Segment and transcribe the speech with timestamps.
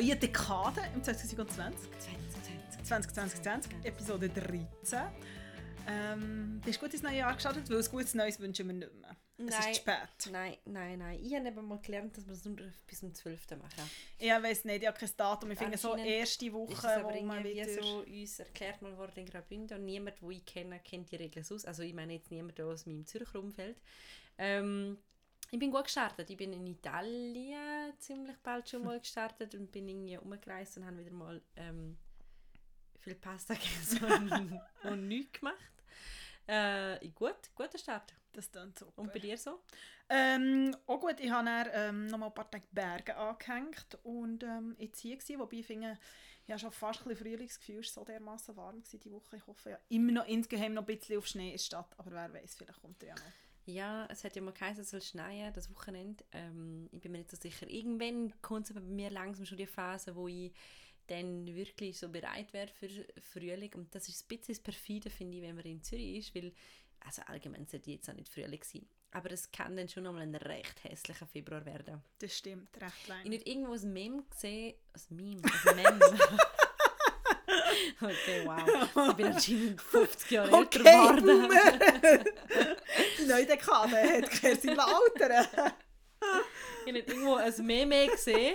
[0.00, 1.90] neuen Dekade im 2020.
[2.82, 5.00] 2020, 2020, Episode 13.
[5.86, 7.68] Ähm, bist du gut ins neue Jahr gestartet?
[7.68, 9.16] Weil ein gutes Neues wünschen wir nicht mehr.
[9.36, 9.58] Es Nein.
[9.58, 10.32] ist zu spät.
[10.32, 11.20] Nein, nein, nein.
[11.22, 12.56] Ich habe eben mal gelernt, dass wir es nur
[12.86, 13.50] bis zum 12.
[13.50, 13.90] machen.
[14.18, 15.50] Ich weiß nicht, ich habe kein Datum.
[15.50, 17.66] Ich finde so erste Ist Woche, es aber wo man wieder...
[17.68, 21.44] so uns erklärt mal worden in Graubünden und niemand, den ich kenne, kennt die Regeln
[21.50, 21.64] aus.
[21.64, 23.80] Also ich meine jetzt niemand aus meinem Zürcher Umfeld.
[24.38, 24.98] Ähm,
[25.50, 26.30] ich bin gut gestartet.
[26.30, 30.98] Ich bin in Italien ziemlich bald schon mal gestartet und bin irgendwie umgereist und habe
[30.98, 31.96] wieder mal ähm,
[33.00, 35.56] viel Pasta gegessen und, nichts gemacht.
[36.46, 38.14] Äh, gut, guter Start.
[38.32, 39.02] Das klingt super.
[39.02, 39.60] Und bei dir so?
[40.08, 44.44] Ähm, auch gut, ich habe dann ähm, noch mal ein paar Tage Berge angehängt und
[44.44, 45.98] ähm, jetzt hier gewesen, wobei ich finde,
[46.46, 49.36] ich habe schon fast ein bisschen Frühlingsgefühl, es war so dermaßen warm gewesen die Woche.
[49.36, 52.12] Ich hoffe ja immer noch insgeheim noch ein bisschen auf Schnee in der Stadt, aber
[52.12, 53.49] wer weiß, vielleicht kommt er ja noch.
[53.66, 56.24] Ja, es hat ja mal geheißen, es soll schneien, das Wochenende.
[56.32, 57.68] Ähm, ich bin mir nicht so sicher.
[57.68, 60.52] Irgendwann kommt es aber bei mir langsam schon die Phase, wo ich
[61.06, 62.88] dann wirklich so bereit wäre für
[63.20, 63.72] Frühling.
[63.74, 66.52] Und das ist ein bisschen das perfide, finde ich, wenn man in Zürich ist, weil,
[67.00, 68.86] also allgemein sollte jetzt auch nicht Frühling sein.
[69.12, 72.00] Aber es kann dann schon nochmal ein recht hässlicher Februar werden.
[72.20, 73.18] Das stimmt, recht Ich lang.
[73.18, 76.00] habe nicht irgendwo ein Meme gesehen, ein Meme, ein Meme.
[78.02, 79.08] okay, wow.
[79.10, 81.26] Ich bin anscheinend 50 Jahre älter Okay, geworden.
[81.26, 82.24] Boomer!
[83.18, 85.72] die neue Dekade hat Kerstin Lauter.
[86.22, 88.54] Ich habe nicht irgendwo ein Meme gesehen.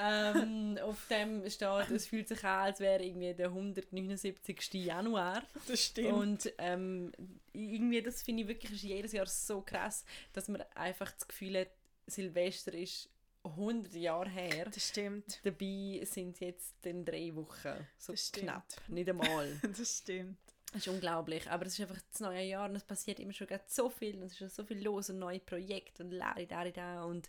[0.00, 4.74] ähm, auf dem steht, es fühlt sich an, als wäre irgendwie der 179.
[4.74, 5.42] Januar.
[5.66, 6.12] Das stimmt.
[6.12, 7.12] Und ähm,
[7.52, 11.68] irgendwie, das finde ich wirklich jedes Jahr so krass, dass man einfach das Gefühl hat,
[12.06, 13.08] Silvester ist
[13.44, 14.66] 100 Jahre her.
[14.66, 15.40] das stimmt.
[15.44, 17.86] Dabei sind es jetzt dann drei Wochen.
[17.98, 18.46] So Das stimmt.
[18.46, 19.60] knapp, nicht einmal.
[19.76, 20.38] Das stimmt.
[20.72, 23.48] Das ist unglaublich, aber es ist einfach das neue Jahr und es passiert immer schon
[23.48, 26.46] gerade so viel und es ist schon so viel los und neue Projekte und lari
[26.46, 27.28] dari da und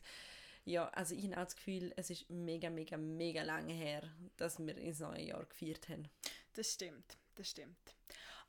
[0.64, 4.04] ja, also ich habe auch das Gefühl, es ist mega, mega, mega lange her,
[4.38, 6.08] dass wir ins neue Jahr gefeiert haben.
[6.54, 7.18] Das stimmt.
[7.34, 7.96] Das stimmt.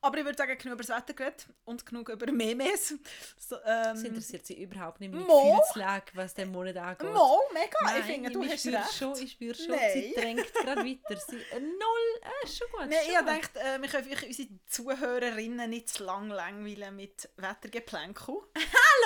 [0.04, 2.94] Aber ich würde sagen, genug über das Wetter geredet und genug über Memes.
[3.38, 5.56] So, Das ähm, interessiert sie überhaupt nicht Mo?
[5.56, 7.12] Gefühlslage, was den Monat angeht.
[7.12, 7.78] Mo, mega.
[7.84, 8.94] Nein, ich finde, du ich hast recht.
[8.98, 9.90] schon, ich spüre schon, Nein.
[9.94, 11.16] sie drängt gerade weiter.
[11.28, 12.80] Sie, äh, null, äh, ist schon gut.
[12.80, 13.34] Nein, ich schon gut.
[13.34, 18.34] gedacht, äh, wir können unsere Zuhörerinnen nicht zu lang langweilen mit Wettergeplänkel.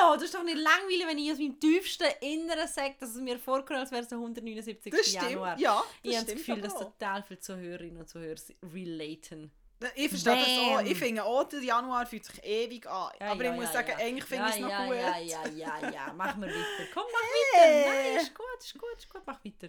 [0.01, 3.21] Hallo, das ist doch nicht langweilig, wenn ich aus meinem tiefsten Inneren sage, dass es
[3.21, 4.93] mir vorkommt, als wäre es der 179.
[4.93, 5.59] Das stimmt, Januar.
[5.59, 5.77] ja.
[5.77, 8.41] Das Ich habe das stimmt Gefühl, dass total viele Zuhörerinnen und Zuhörer
[8.73, 9.53] relaten.
[9.95, 10.77] Ich verstehe das auch.
[10.77, 10.87] Bam.
[10.87, 13.11] Ich finde auch, der Januar fühlt sich ewig an.
[13.21, 14.97] Ja, aber ja, ich muss ja, sagen, eigentlich finde ich es noch gut.
[14.97, 16.91] Ja, ja, ja, ja, mach wir weiter.
[16.95, 17.85] Komm, mach Hey.
[17.85, 17.95] weiter.
[17.95, 19.69] Nein, ist gut, ist gut, ist gut, mach weiter.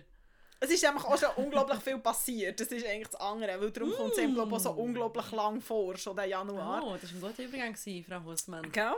[0.59, 2.59] Es ist nämlich auch schon unglaublich viel passiert.
[2.59, 3.59] Das ist eigentlich das andere.
[3.61, 6.83] Weil darum kommt es eben, ich, auch so unglaublich lang vor, schon der Januar.
[6.83, 8.71] Oh, das war ein guter Übergang, gewesen, Frau Hussmann.
[8.71, 8.93] Gell?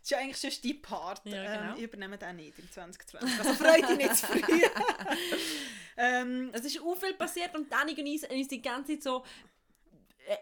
[0.00, 1.22] Das ist ja eigentlich schon dein Part.
[1.24, 1.74] Ja, ähm, genau.
[1.76, 3.38] ich übernehme den nicht im 2020.
[3.38, 4.62] Also freut dich nicht zu früh.
[5.96, 9.24] ähm, Es ist auch viel passiert und ich haben uns die ganze Zeit so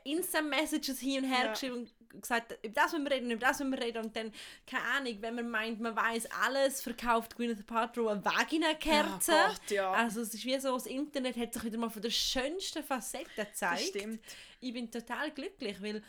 [0.05, 1.51] Insta-Messages hin und her Ja.
[1.53, 1.75] geschrieben
[2.13, 4.33] und gesagt, über das müssen wir reden, über das müssen wir reden und dann,
[4.67, 9.33] keine Ahnung, wenn man meint, man weiß alles, verkauft Gwyneth Paltrow eine Vagina-Kerze.
[9.33, 9.93] Ja, Gott, ja.
[9.93, 13.31] Also es ist wie so, das Internet hat sich wieder mal von der schönsten Facette
[13.37, 13.83] das gezeigt.
[13.89, 14.21] stimmt.
[14.61, 16.03] Ich bin total glücklich, weil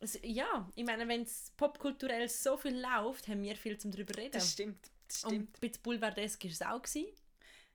[0.00, 4.16] es, ja, ich meine, wenn es popkulturell so viel läuft, haben wir viel zum drüber
[4.16, 4.32] reden.
[4.32, 4.90] Das stimmt.
[5.08, 5.32] Das stimmt.
[5.34, 6.82] und bisschen Boulevardesk war es auch.
[6.82, 7.06] Gewesen.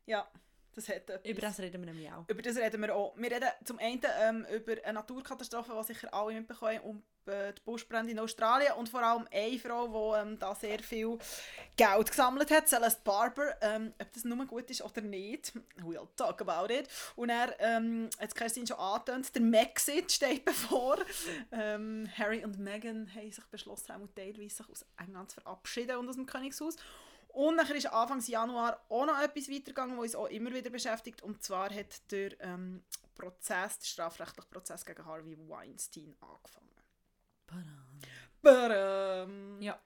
[0.05, 0.29] Ja,
[0.77, 1.25] das hat etwas.
[1.25, 2.29] Über das reden wir nämlich auch.
[2.29, 3.17] Über das reden wir auch.
[3.17, 7.61] Wir reden zum einen ähm, über eine Naturkatastrophe, die sicher alle mitbekommen und äh, die
[7.65, 11.17] Buschbrände in Australien und vor allem eine Frau, die ähm, da sehr viel
[11.75, 13.55] Geld gesammelt hat, Celeste Barber.
[13.61, 16.87] Ähm, ob das nur gut ist oder nicht, we'll talk about it.
[17.15, 20.97] Und er, ähm, jetzt Kerstin schon angetönt, der Maxit steht bevor.
[21.51, 26.07] Ähm, Harry und Meghan haben sich beschlossen, auch teilweise sich aus England zu verabschieden und
[26.07, 26.75] aus dem Königshaus.
[27.37, 31.21] Und nachher ist Anfang Januar auch noch etwas weitergegangen, was uns auch immer wieder beschäftigt.
[31.21, 36.73] Und zwar hat der ähm, Prozess, der strafrechtliche Prozess gegen Harvey Weinstein angefangen.
[38.41, 39.61] Badam.
[39.61, 39.79] Ja.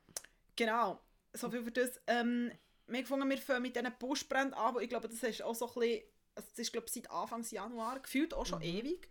[0.55, 1.01] Genau,
[1.33, 1.99] so viel für das.
[2.07, 2.53] Ähm,
[2.87, 6.03] wir fangen mit diesen Buschbränden an, aber ich glaube, das ist auch so ein bisschen,
[6.35, 8.65] also das ist glaube ich, seit Anfang Januar, gefühlt auch schon Mhm.
[8.65, 9.09] ewig,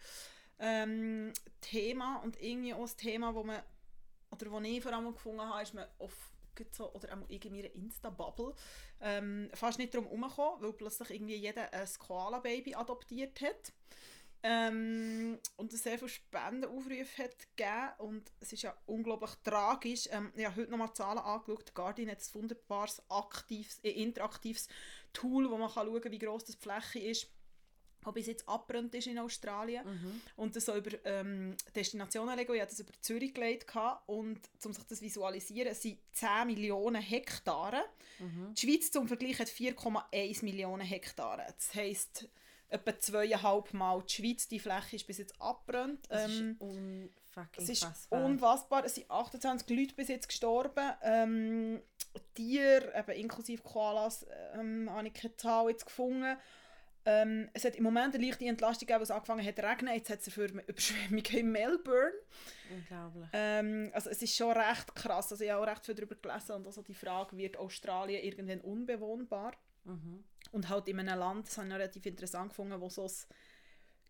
[0.59, 3.63] ähm, Thema und irgendwie auch das Thema, wo man,
[4.31, 6.15] oder wo ich vor allem gefunden habe, ist man auf
[6.73, 8.55] so, oder in meiner Insta-Bubble
[9.01, 13.73] ähm, fast nicht darum herumgekommen, weil plötzlich irgendwie jeder ein Koala-Baby adoptiert hat.
[14.43, 20.09] Ähm, und es sehr viele Spendenaufrufe hat gegeben und es ist ja unglaublich tragisch.
[20.11, 21.67] Ähm, ich habe heute nochmal die Zahlen angeschaut.
[21.69, 24.69] Der Guardian hat ein wunderbares, aktives, äh, interaktives
[25.13, 27.29] Tool, wo man kann schauen kann, wie gross die Fläche ist.
[28.05, 29.85] Der bis jetzt abbrennt ist in Australien.
[29.85, 30.21] Mhm.
[30.37, 32.55] Und das so über ähm, Destinationen legen.
[32.55, 33.67] Ich hatte das über Zürich gelegt.
[34.07, 37.83] Und um sich das zu visualisieren, sind 10 Millionen Hektare.
[38.19, 38.55] Mhm.
[38.55, 41.47] Die Schweiz zum Vergleich hat 4,1 Millionen Hektare.
[41.57, 42.29] Das heisst,
[42.69, 46.07] etwa zweieinhalb Mal die Schweiz, die Fläche ist bis jetzt abbrennt.
[46.09, 47.11] Das Ähm,
[47.57, 48.25] es ist fassbar.
[48.25, 48.85] unfassbar.
[48.85, 50.93] Es sind 28 Leute bis jetzt gestorben.
[51.03, 51.81] Ähm,
[52.35, 56.37] Tiere, eben inklusive Koalas, ähm, habe ich keine Zahl jetzt gefunden.
[57.07, 59.95] Ähm, es hat im Moment eine leichte Entlastung gegeben, als es angefangen hat zu regnen.
[59.95, 62.13] Jetzt hat es für Überschwemmungen in Melbourne.
[62.71, 63.29] Unglaublich.
[63.33, 65.33] Ähm, also es ist schon recht krass.
[65.33, 68.61] Also ich habe auch recht viel darüber gelesen und also die Frage, wird Australien irgendwann
[68.61, 69.53] unbewohnbar?
[69.85, 70.25] Mhm.
[70.53, 73.13] Und halt in einem Land, das habe ich noch relativ interessant gefunden, wo so ein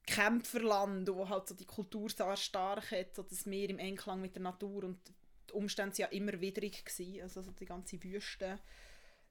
[0.07, 4.35] Kämpferland, wo halt so die Kultur sehr stark hat, so das Meer im Einklang mit
[4.35, 4.99] der Natur und
[5.49, 7.99] die Umstände waren ja immer widrig gewesen, also so die ganze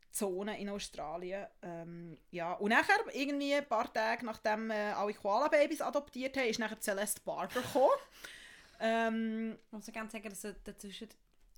[0.10, 1.48] Wüstenzone in Australien.
[1.62, 2.54] Ähm, ja.
[2.54, 7.22] Und nachher, irgendwie ein paar Tage nachdem äh, alle Koala-Babys adoptiert haben, ist nachher Celeste
[7.22, 7.90] Barber gekommen.
[8.80, 11.10] ähm, Ich muss ganz sagen, dass dazwischen,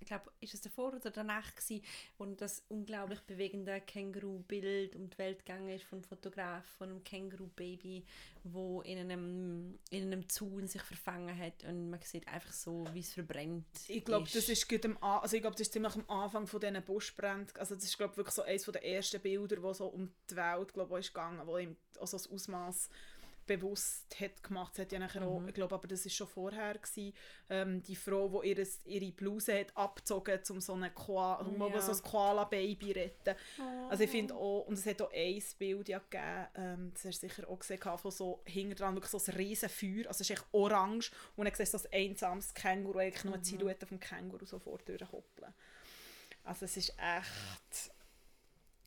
[0.01, 1.83] ich glaube, ist es davor oder danach gewesen,
[2.17, 7.03] wo das unglaublich bewegende Känguru-Bild um die Welt gegangen ist von einem Fotograf von einem
[7.03, 8.03] Känguru-Baby,
[8.43, 13.01] wo in einem, in einem Zaun sich verfangen hat und man sieht einfach so, wie
[13.01, 16.09] es verbrennt Ich glaube, das ist gut am, also ich glaube, das ist ziemlich am
[16.09, 17.55] Anfang von diesen Buschbränden.
[17.57, 20.73] Also das ist glaube wirklich so eines der ersten Bilder, wo so um die Welt
[20.73, 22.89] glaube ich, ist gegangen, wo ihm also das Ausmaß
[23.57, 24.73] bewusst hat gemacht.
[24.73, 27.13] Es hat ja nachher auch, ich glaube, aber das ist schon vorher gewesen,
[27.49, 31.81] ähm, die Frau, die ihre, ihre Bluse hat abgezogen, um so ein Koala, um Ja.
[31.81, 33.35] so ein Koala-Baby zu retten.
[33.89, 34.11] Also ich Oh.
[34.13, 37.49] finde auch, und es hat auch ein Bild ja gegeben, ähm, das hast du sicher
[37.49, 40.45] auch gesehen, von so hinten dran wirklich so ein riesen Feuer, also es ist echt
[40.51, 44.45] orange und dann siehst du so ein einsames Känguru, eigentlich nur eine Silhouette vom Känguru
[44.45, 45.53] sofort durchhoppeln.
[46.43, 47.91] Also es ist echt,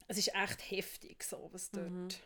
[0.08, 2.20] es ist echt heftig so, was dort,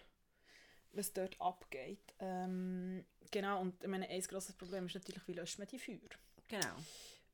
[0.93, 2.15] was dort abgeht.
[2.19, 5.99] Ähm, genau, und ich meine, ein grosses Problem ist natürlich, wie löscht man die Feuer?
[6.49, 6.77] Genau.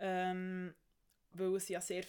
[0.01, 0.75] ähm,
[1.33, 2.05] weil es ja sehr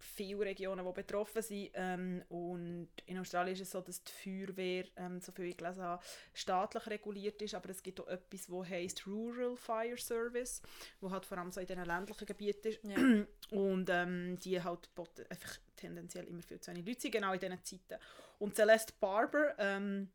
[0.00, 1.70] viele Regionen, die betroffen sind.
[1.74, 5.82] Ähm, und in Australien ist es so, dass die Feuerwehr, ähm, so viel ich gelesen
[5.82, 6.02] habe,
[6.32, 10.62] staatlich reguliert ist, aber es gibt auch etwas, das heisst Rural Fire Service,
[11.00, 12.80] wo halt vor allem so in diesen ländlichen Gebieten ist.
[12.82, 12.96] Ja.
[13.56, 14.88] Und ähm, die halt
[15.28, 18.02] einfach tendenziell immer viel zu wenig Leute sind, genau in diesen Zeiten.
[18.38, 20.08] Und Celeste Barber, ähm,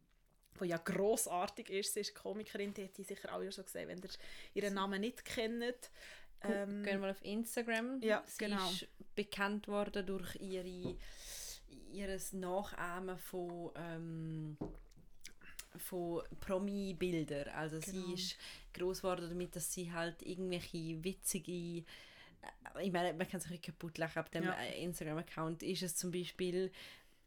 [0.62, 4.00] die ja grossartig ist, sie ist Komikerin, die hat die sicher alle schon gesehen, wenn
[4.02, 4.10] ihr
[4.64, 5.90] ihren Namen nicht kennt.
[6.44, 8.02] Ähm, Gehen wir auf Instagram.
[8.02, 8.70] ja, Sie genau.
[8.70, 10.96] ist bekannt worden durch ihre,
[11.92, 14.58] ihres Nachahmen von, ähm,
[15.78, 17.50] von Promi-Bildern.
[17.50, 18.06] Also Genau.
[18.08, 18.38] sie ist
[18.74, 21.84] groß geworden damit, dass sie halt irgendwelche witzige äh,
[22.86, 24.20] ich meine, man kann sich nicht kaputt lachen.
[24.20, 24.54] Ab dem Ja.
[24.54, 26.72] Instagram-Account ist es zum Beispiel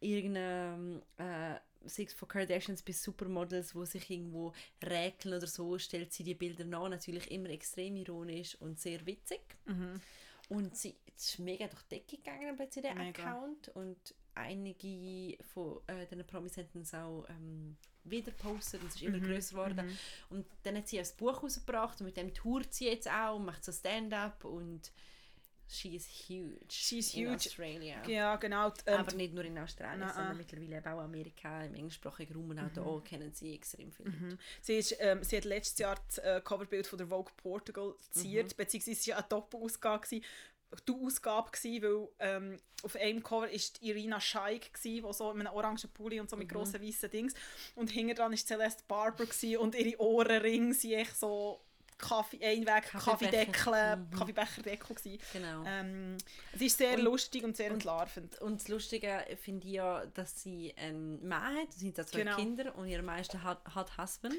[0.00, 1.54] irgendeine äh,
[1.84, 4.52] sei es von Kardashians bis Supermodels, wo sich irgendwo
[4.84, 6.88] räkeln oder so, stellt sie die Bilder nach.
[6.88, 9.40] Natürlich immer extrem ironisch und sehr witzig.
[9.66, 10.00] Mhm.
[10.48, 12.98] Und sie ist mega durch die Decke gegangen bei diesem.
[12.98, 13.68] Account.
[13.70, 19.02] Und einige von äh, diesen Promis haben es auch ähm, wieder gepostet und es ist
[19.02, 19.86] immer Mhm, größer geworden.
[19.86, 19.98] mhm.
[20.30, 23.44] Und dann hat sie ein Buch rausgebracht und mit dem tourt sie jetzt auch und
[23.44, 24.90] macht so Stand-up und
[25.68, 27.34] she is huge She's in huge.
[27.36, 28.02] Australia.
[28.06, 28.72] Ja, genau.
[28.86, 30.38] Ähm, Aber nicht nur in Australien, Nein, sondern äh.
[30.38, 34.10] mittlerweile eben auch Amerika, im englischsprachigen Raum und auch da kennen sie extrem viele.
[34.10, 34.38] Mhm.
[34.60, 38.56] Sie, ist, ähm, sie hat letztes Jahr das äh, Coverbild von der Vogue Portugal ziert,
[38.56, 40.22] beziehungsweise es war ja eine Doppelausgabe, die
[40.92, 45.52] Ausgabe, gewesen, weil ähm, auf einem Cover ist die Irina Scheik, die so in einem
[45.52, 47.34] orangen Pulli und so mit grossen weißen Dings
[47.74, 49.24] und hinten dran war Celeste Barber
[49.58, 51.60] und ihre Ohrenringe sind echt so
[51.98, 52.84] Kaffee, Einweg.
[52.84, 54.10] Kaffeedeckel, Mhm.
[54.16, 55.18] Kaffeebecherdeckel gewesen.
[55.32, 55.64] Genau.
[55.66, 56.16] Ähm,
[56.54, 58.40] es ist sehr Und- lustig und sehr entlarvend.
[58.40, 62.20] Und das Lustige finde ich ja, dass sie einen Mann hat, sie sind da zwei
[62.20, 62.36] Genau.
[62.36, 64.36] Kinder und ihr meisten hat, hat Husband.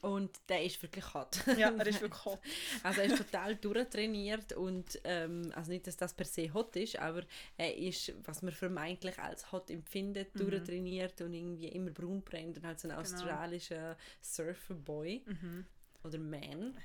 [0.00, 1.38] Und der ist wirklich hot.
[1.56, 2.38] Ja, er ist wirklich hot.
[2.82, 6.98] Also er ist total durchtrainiert und ähm, also nicht, dass das per se hot ist,
[6.98, 7.22] aber
[7.56, 10.38] er ist, was man vermeintlich als hot empfindet, Mhm.
[10.40, 13.00] durchtrainiert und irgendwie immer braunbrennt und halt so ein Genau.
[13.00, 15.64] australischer Surferboy Mhm.
[16.04, 16.78] Oder Man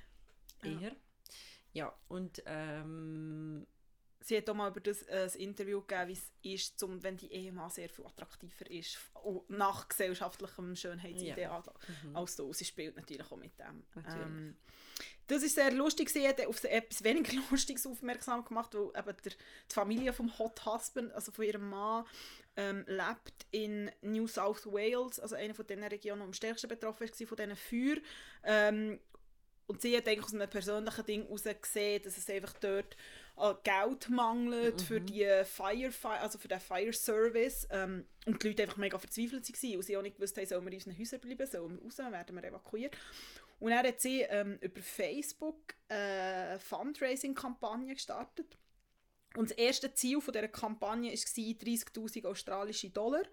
[0.64, 0.80] Ja.
[0.80, 0.96] eher.
[1.74, 3.68] Ja, und ähm,
[4.22, 7.16] Sie hat auch mal über das äh, ein Interview gegeben, wie es ist, zum, wenn
[7.16, 11.64] die Ehemann sehr viel attraktiver ist und nach gesellschaftlichem Schönheitsideal
[12.14, 12.52] als du.
[12.52, 13.84] Sie spielt natürlich auch mit dem.
[14.08, 14.58] Ähm,
[15.30, 16.10] das ist sehr lustig.
[16.10, 20.66] Sie hat auf etwas weniger Lustiges aufmerksam gemacht, weil eben der, die Familie vom Hot
[20.66, 22.06] Husband, also von ihrem Mann,
[22.58, 27.08] ähm, lebt in New South Wales, also einer von den Regionen, die am stärksten betroffen
[27.08, 27.98] war von diesen Feuer.
[28.44, 29.00] Ähm,
[29.68, 32.98] und sie hat eigentlich aus einem persönlichen Ding heraus gesehen, dass es einfach dort
[33.36, 38.64] an Geld mangelt für die Fire, also für den Fire Service ähm, und die Leute
[38.64, 41.20] einfach mega verzweifelt waren und sie auch nicht gewusst haben, sollen wir in unseren Häusern
[41.20, 42.98] bleiben, sollen wir raus, werden wir evakuiert.
[43.60, 48.58] Und er hat sie ähm, über Facebook eine Fundraising-Kampagne gestartet.
[49.36, 53.24] Und das erste Ziel von dieser Kampagne war 30'000 australische Dollar.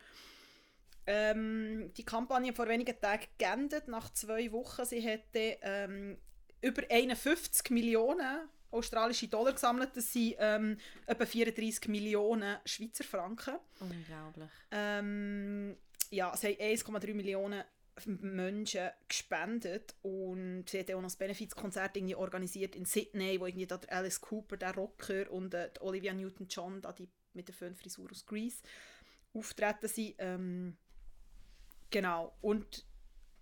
[1.06, 4.84] Ähm, die Kampagne vor wenigen Tagen geendet, nach zwei Wochen.
[4.84, 6.18] Sie hätte ähm,
[6.60, 9.90] über 51 Millionen australische Dollar gesammelt.
[9.94, 13.56] Das sind ähm, etwa 34 Millionen Schweizer Franken.
[13.80, 14.50] Unglaublich.
[14.72, 15.76] Ähm,
[16.10, 17.62] ja, sie haben 1,3 Millionen
[18.04, 23.80] Menschen gespendet und sie hat auch noch ein Benefizkonzert organisiert in Sydney, wo irgendwie der
[23.88, 28.58] Alice Cooper, der Rocker und äh, die Olivia Newton-John, die mit der Föhnfrisur aus Grease,
[29.32, 30.14] auftreten sind.
[30.18, 30.76] Ähm,
[31.90, 32.36] genau.
[32.42, 32.84] Und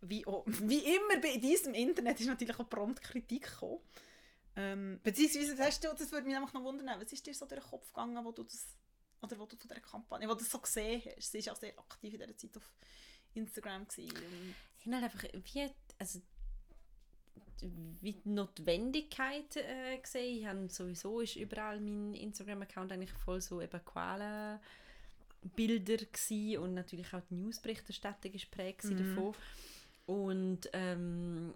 [0.00, 3.80] wie, auch, wie immer bei diesem Internet ist natürlich auch prompt Kritik gekommen.
[4.56, 7.60] Ähm, beziehungsweise hast du, das würde mich einfach noch wundern, was ist dir so durch
[7.60, 8.66] den Kopf gegangen, wo du das,
[9.20, 11.32] oder wo du zu dieser Kampagne, wo du das so gesehen hast?
[11.32, 12.70] Sie ist auch sehr aktiv in dieser Zeit auf
[13.34, 14.54] Instagram gewesen.
[14.78, 16.20] Ich habe halt einfach wie, also
[18.00, 20.38] wie die Notwendigkeit äh, gesehen.
[20.38, 24.60] Ich habe sowieso ist überall mein Instagram-Account eigentlich voll so eben Koala
[25.56, 28.96] Bilder gsi und natürlich auch die Newsberichterstattung ist prägt mhm.
[28.96, 29.34] davon.
[30.06, 31.54] Und ähm,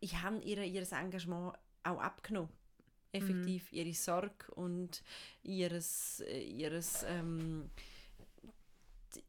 [0.00, 1.54] ich habe ihr, ihr Engagement
[1.84, 2.50] auch abgenommen.
[3.12, 3.78] Effektiv mhm.
[3.78, 5.02] ihre Sorge und
[5.42, 7.70] ihres, äh, ihres ähm,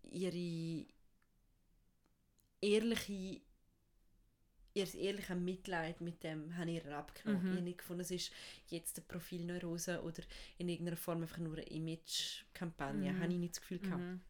[0.04, 0.86] ihre
[2.62, 3.42] ehrliche
[4.75, 7.44] ihr ehrliches Mitleid mit dem habe ich abgenommen.
[7.44, 7.48] Mhm.
[7.48, 8.32] Ich habe nicht gefunden, es ist
[8.68, 10.24] jetzt eine Profilneurose oder
[10.58, 13.13] in irgendeiner Form einfach nur eine Image-Kampagne.
[13.13, 13.22] Mhm.
[13.22, 14.02] Habe ich nicht das Gefühl gehabt.
[14.02, 14.22] Mhm.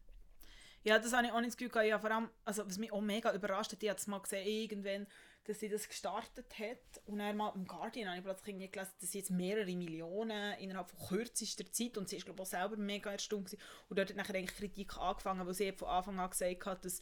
[0.82, 1.88] Ja, das habe ich auch nicht das Gefühl gehabt.
[1.88, 4.46] Ja, vor allem, also, was mich auch mega überrascht hat, ich habe es mal gesehen,
[4.46, 5.06] irgendwann
[5.44, 9.12] dass sie das gestartet hat und dann mal im Guardian habe ich plötzlich gelesen, dass
[9.12, 12.76] sie jetzt mehrere Millionen innerhalb von kürzester Zeit und sie ist glaube ich auch selber
[12.76, 13.62] mega erstaunt gewesen.
[13.88, 17.00] und dort hat nachher eigentlich Kritik angefangen, weil sie von Anfang an gesagt hat, dass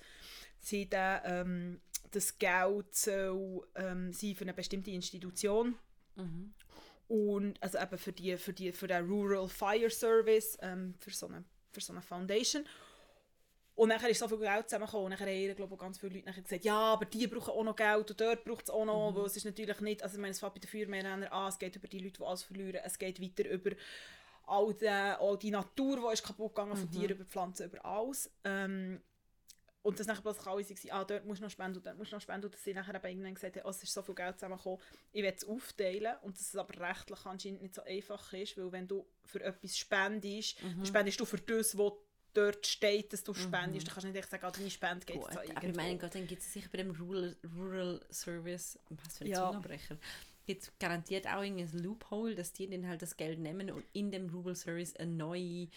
[0.59, 1.81] sie dann, ähm,
[2.11, 5.77] das Geld soll, ähm, sein für eine bestimmte Institution
[6.17, 6.53] mhm.
[7.07, 11.27] und also eben für die für die für den Rural Fire Service ähm, für so
[11.27, 12.65] eine für so eine Foundation
[13.75, 15.07] und dann ist so viel Geld zusammengekommen.
[15.07, 17.76] Und dann haben glaube ich, ganz viele Leute gesagt, ja, aber die brauchen auch noch
[17.76, 19.11] Geld und dort braucht es auch noch.
[19.11, 19.17] Mhm.
[19.17, 21.59] Weil es ist natürlich nicht, also ich meine, es fängt bei den Feuerwehrmännern an, es
[21.59, 22.81] geht über die Leute, die alles verlieren.
[22.85, 23.71] Es geht weiter über
[24.47, 26.93] all die, all die Natur, die ist kaputt gegangen, von mhm.
[26.93, 28.31] Tieren, über Pflanzen, über alles.
[28.45, 29.00] Ähm,
[29.83, 32.12] und dass nachher plötzlich alle waren, ah, dort musst du noch spenden und dort musst
[32.12, 32.47] du noch spenden.
[32.47, 34.79] Und dass sie nachher eben irgendwann gesagt haben, oh, es ist so viel Geld zusammengekommen,
[35.12, 36.14] ich will es aufteilen.
[36.23, 39.76] Und dass es aber rechtlich anscheinend nicht so einfach ist, weil wenn du für etwas
[39.76, 40.85] spendest, mhm.
[40.85, 41.95] spendest du für das, was
[42.35, 43.87] dort steht, dass du spendest.
[43.87, 43.89] Mhm.
[43.89, 46.27] Du kannst nicht echt sagen, ah, deine Spende geht jetzt Aber ich meine, Gott, dann
[46.27, 49.47] gibt es sicher bei dem Rural, Rural Service, was für ein ja.
[49.47, 49.97] Zungenbrecher,
[50.47, 54.11] gibt es garantiert auch ein Loophole, dass die dann halt das Geld nehmen und in
[54.11, 55.69] dem Rural Service eine neue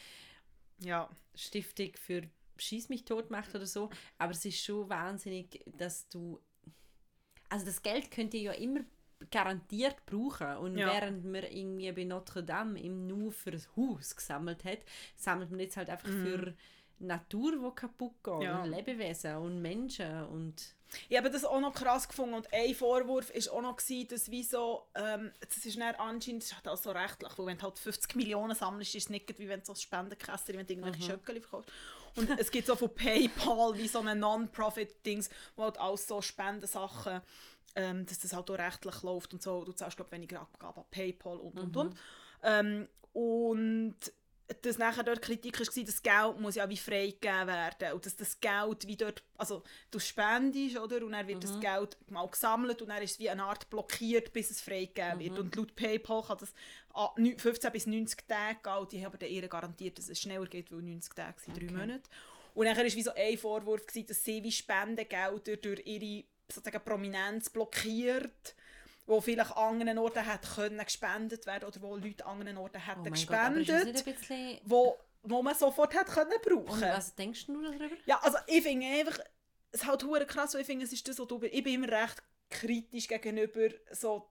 [0.80, 1.10] ja.
[1.36, 2.24] Stiftung für
[2.58, 3.90] Schieß mich tot macht oder so.
[4.18, 6.40] Aber es ist schon wahnsinnig, dass du
[7.50, 8.82] also das Geld könnt ihr ja immer
[9.36, 10.58] garantiert brauchen.
[10.58, 10.94] Und ja.
[10.94, 14.80] während man irgendwie bei Notre Dame im nur für das Haus gesammelt hat,
[15.18, 16.26] sammelt man jetzt halt einfach mhm.
[16.26, 16.54] für
[17.00, 18.64] Natur, die kaputt geht, ja.
[18.64, 20.76] und Lebewesen und Menschen und
[21.10, 24.32] ich habe das auch noch krass gefunden und ein Vorwurf war auch noch, gewesen, dass
[24.32, 27.64] wieso, ähm, das ist dann anscheinend, das ist halt auch so rechtlich, weil wenn du
[27.64, 31.04] halt 50 Millionen sammelst, ist es nicht wie wenn du so Spendenkäster, wenn du irgendwelche
[31.04, 31.08] mhm.
[31.08, 31.72] Schöckchen verkaufst.
[32.16, 37.22] Und es gibt so von PayPal wie so eine Non-Profit-Dings, wo halt auch so Spendensachen
[37.76, 39.64] ähm, dass das halt auch rechtlich läuft und so.
[39.64, 41.82] Du zahlst, glaube weniger Abgaben an PayPal und, und, mhm.
[41.82, 41.96] und.
[42.44, 43.96] Ähm, und
[44.62, 48.40] dass nachher dort Kritik war, das Geld muss ja wie freigegeben werden und dass das
[48.40, 51.42] Geld wie dort, also du spendest, oder, und dann wird mhm.
[51.42, 55.20] das Geld mal gesammelt und dann ist es wie eine Art blockiert, bis es freigegeben
[55.20, 55.34] wird.
[55.34, 55.40] Mhm.
[55.40, 56.54] Und laut PayPal kann das
[57.38, 60.72] 15 bis 90 Tage gehen und die haben aber ihr garantiert, dass es schneller geht,
[60.72, 61.68] weil 90 Tage sind okay.
[61.68, 62.10] drei Monate.
[62.54, 66.84] Und dann war wie so ein Vorwurf, gewesen, dass sie wie Spendengelder durch ihre sozusagen
[66.84, 68.56] Prominenz blockiert,
[69.06, 72.80] wo vielleicht an anderen Orten hätte können gespendet werden oder wo Leute an anderen Orten
[72.80, 74.60] hätten oh gespendet, Gott, bisschen...
[74.64, 76.74] wo, wo man sofort hätte können brauchen.
[76.74, 77.96] Und was denkst du darüber?
[78.06, 79.20] Ja, also ich finde einfach,
[79.72, 81.90] es ist halt hure krass, ich finde, es ist das, was du, ich bin immer
[81.90, 84.30] recht kritisch gegenüber so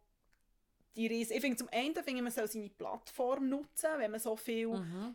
[0.96, 1.36] die Riesen.
[1.36, 5.14] Ich finde zum einen, finde man soll seine Plattform nutzen, wenn man so viel mhm.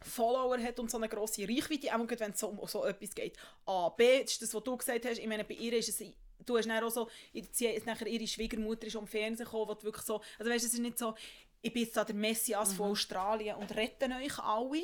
[0.00, 3.36] Follower hat und so eine grosse Reichweite, auch wenn es so um so etwas geht.
[3.64, 6.00] A, B, das ist das, was du gesagt hast, ich meine, bei ihr ist es
[6.44, 7.08] du hast dann auch so,
[7.52, 10.80] sie, nachher ihre Schwiegermutter ist am Fernsehen gekommen, wo wirklich so, also weißt, es ist
[10.80, 11.14] nicht so,
[11.62, 12.76] ich bin jetzt da der Messias mhm.
[12.76, 14.82] von Australien und rette euch alle.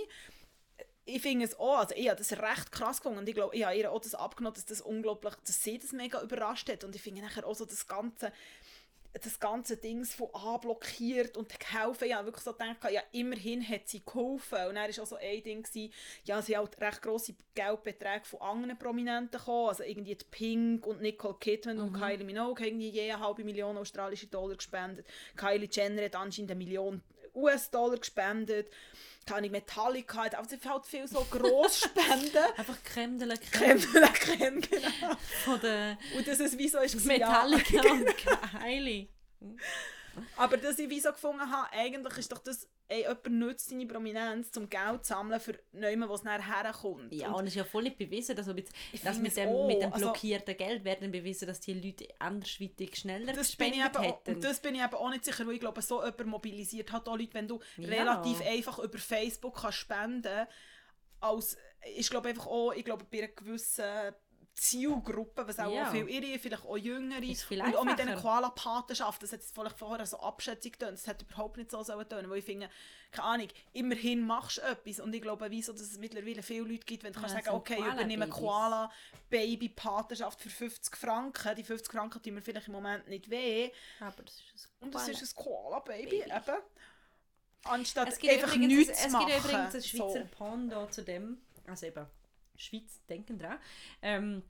[1.04, 3.64] Ich finde es auch, also ich habe das recht krass gefunden und ich glaube, ich
[3.64, 6.94] habe ihr auch das abgenommen, dass das unglaublich, dass sie das mega überrascht hat und
[6.94, 8.32] ich finde nachher auch so das Ganze,
[9.20, 12.06] das ganze Ding von anblockiert und geholfen.
[12.06, 14.58] Ich habe wirklich so gedacht, ja, immerhin hat sie geholfen.
[14.68, 15.92] Und dann war auch so ein Ding, gewesen,
[16.24, 21.02] ja, sie hat recht grosse Geldbeträge von anderen Prominenten gekommen, also irgendwie die Pink und
[21.02, 21.82] Nicole Kidman mhm.
[21.82, 25.06] und Kylie Minogue haben irgendwie je eine halbe Million australische Dollar gespendet.
[25.36, 27.02] Kylie Jenner hat anscheinend eine Million
[27.34, 28.68] US-Dollar gespendet
[29.26, 32.44] keine Metallica, hat also halt viel so Grossspenden.
[32.56, 33.78] Einfach Creme de la Creme.
[33.78, 35.16] Creme de la Creme, genau.
[35.44, 37.92] Von der und das ist wie so ist Metallica ja.
[37.92, 38.06] und
[38.60, 39.08] Kylie.
[40.36, 43.86] Aber dass ich wie so gefunden habe, eigentlich ist doch das, ey, jemand nutzt seine
[43.86, 47.12] Prominenz, um Geld zu sammeln für jemanden, wo es nachher herkommt.
[47.12, 48.72] Ja, und, und es ist ja voll nicht bewiesen, dass, jetzt,
[49.04, 52.96] dass mit, dem, mit dem also blockierten also, Geld werden bewiesen, dass die Leute andersweitig
[52.96, 54.34] schneller das gespendet bin hätten.
[54.34, 57.08] Und das bin ich eben auch nicht sicher, weil ich glaube, so jemand mobilisiert hat
[57.08, 57.88] auch Leute, wenn du ja.
[57.88, 60.46] relativ einfach über Facebook kannst spenden
[61.20, 61.56] kannst,
[61.96, 63.84] ich glaube einfach auch, ich glaube, bei einer gewissen
[64.54, 65.90] Zielgruppe, was auch, ja.
[65.90, 67.22] viel ihre, vielleicht auch jüngere.
[67.22, 71.56] Und auch mit diesen Koala-Patenschaften, das hat vielleicht vorher so abschätzig getan, das hat überhaupt
[71.56, 72.68] nicht so sollen tun, weil ich finde,
[73.10, 76.84] keine Ahnung, immerhin machst du etwas und ich glaube, wieso, dass es mittlerweile viele Leute
[76.84, 81.90] gibt, wenn du ja, kannst sagen, okay, ich übernehme Koala-Baby-Patenschaft für 50 Franken, die 50
[81.90, 83.70] Franken tun mir vielleicht im Moment nicht weh.
[84.00, 86.58] Aber das ist ein Und das ist ein Koala-Baby, eben.
[87.64, 89.28] Anstatt es gibt einfach übrigens, nichts es, zu machen.
[89.28, 90.28] Es gibt übrigens ein Schweizer so.
[90.36, 92.06] Pando zu dem, also eben
[92.62, 93.58] Schweiz, denken dran.
[94.00, 94.42] Ähm,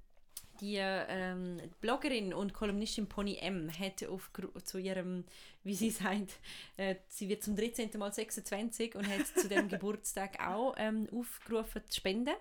[0.63, 4.31] die ähm, Bloggerin und Kolumnistin Pony M hat auf,
[4.63, 5.25] zu ihrem,
[5.65, 6.39] wie sie sagt,
[6.77, 7.91] äh, sie wird zum 13.
[7.99, 12.35] Mal 26 und hat zu dem Geburtstag auch ähm, aufgerufen zu spenden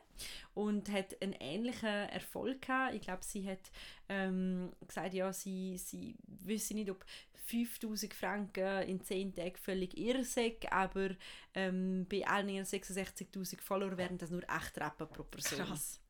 [0.54, 2.94] und hat einen ähnlichen Erfolg gehabt.
[2.94, 3.72] Ich glaube, sie hat
[4.08, 7.04] ähm, gesagt, ja, sie, sie wisse nicht, ob
[7.48, 11.10] 5000 Franken in 10 Tagen völlig irrsig, aber
[11.56, 15.66] ähm, bei allen ihren 66.000 Follower wären das nur 8 Rappen pro Person.
[15.66, 16.02] Krass.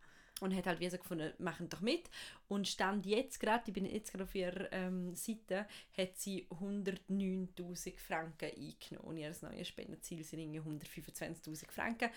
[0.41, 2.09] Und hat halt wie so gefunden, machen doch mit.
[2.49, 7.97] Und stand jetzt gerade, ich bin jetzt gerade auf ihrer ähm, Seite, hat sie 109.000
[7.97, 9.07] Franken eingenommen.
[9.07, 12.09] Und ihr neues Spendenziel sind 125.000 Franken.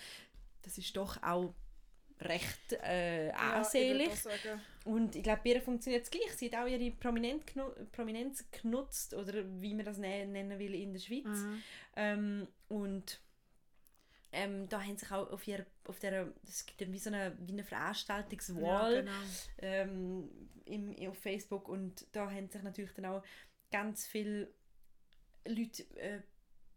[0.63, 1.53] Das ist doch auch
[2.21, 4.23] recht äh, ansehnlich.
[4.23, 6.31] Ja, ich und ich glaube, bei ihr funktioniert es gleich.
[6.35, 10.93] Sie hat auch ihre Prominent genu Prominenz genutzt, oder wie man das nennen will in
[10.93, 11.25] der Schweiz.
[11.25, 11.63] Mhm.
[11.95, 13.19] Ähm, und
[14.31, 17.53] ähm, da haben sich auch auf ihrer, auf der, es gibt wie so eine, wie
[17.53, 19.11] eine Veranstaltungswall ja, genau.
[19.59, 20.29] ähm,
[20.65, 21.69] im, auf Facebook.
[21.69, 23.23] Und da haben sich natürlich dann auch
[23.71, 24.49] ganz viele
[25.47, 26.21] Leute äh,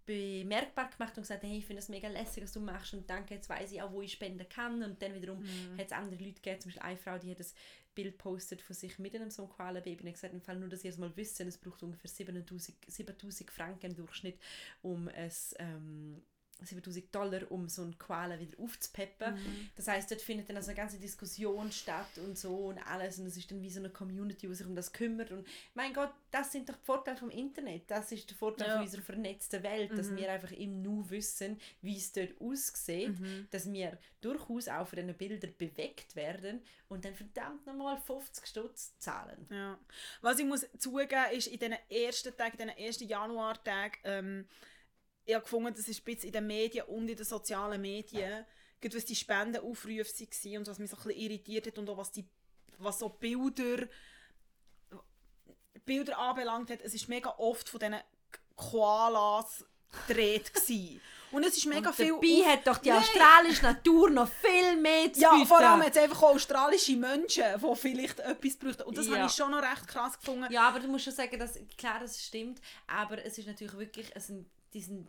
[0.06, 2.94] bemerkbar gemacht und gesagt, hey, ich finde es mega lässig, was du machst.
[2.94, 4.82] Und danke, jetzt weiß ich auch, wo ich spenden kann.
[4.82, 5.78] Und dann wiederum Mhm.
[5.78, 7.54] hat es andere Leute gegeben, zum Beispiel eine Frau, die hat das
[7.94, 10.68] Bild postet von sich mit einem so einem Koala-Baby und hat gesagt, im Fall nur,
[10.68, 14.38] dass ihr es mal wisst, es braucht ungefähr 7000, 7000 Franken im Durchschnitt,
[14.82, 16.22] um es ähm,
[16.60, 19.34] 7000 Dollar, um so einen Koala wieder aufzupeppen.
[19.34, 19.70] Mhm.
[19.76, 23.26] Das heißt, dort findet dann also eine ganze Diskussion statt und so und alles und
[23.26, 26.10] es ist dann wie so eine Community, die sich um das kümmert und mein Gott,
[26.30, 28.74] das sind doch die Vorteile vom Internet, das ist der Vorteil Ja.
[28.74, 30.16] von unserer vernetzten Welt, dass Mhm.
[30.16, 33.46] wir einfach im Nu wissen, wie es dort aussieht, Mhm.
[33.50, 38.98] dass wir durchaus auch von diesen Bildern bewegt werden und dann verdammt nochmal 50 Stutz
[38.98, 39.46] zahlen.
[39.50, 39.78] Ja.
[40.22, 44.48] Was ich muss zugeben, ist in diesen ersten Tagen, in diesen ersten Januartagen, ähm,
[45.28, 48.46] ich habe gefunden, das ist ein bisschen in den Medien und in den sozialen Medien,
[48.80, 51.98] gerade was die Spendenaufrufe waren und was mich so ein bisschen irritiert hat und auch
[51.98, 52.24] was, die,
[52.78, 53.86] was so Bilder,
[55.84, 57.96] Bilder anbelangt hat, es ist mega oft von diesen
[58.56, 59.66] Koalas
[60.06, 60.50] gedreht.
[61.30, 62.08] Und es ist mega und viel...
[62.14, 63.00] dabei hat doch die Nein.
[63.00, 65.46] australische Natur noch viel mehr zu Ja, bieten.
[65.46, 68.82] vor allem jetzt einfach australische Menschen, die vielleicht etwas bräuchten.
[68.84, 69.16] Und das Ja.
[69.18, 70.50] habe ich schon noch recht krass gefunden.
[70.50, 74.10] Ja, aber du musst schon sagen, dass, klar, das stimmt, aber es ist natürlich wirklich,
[74.14, 75.06] es sind, die sind,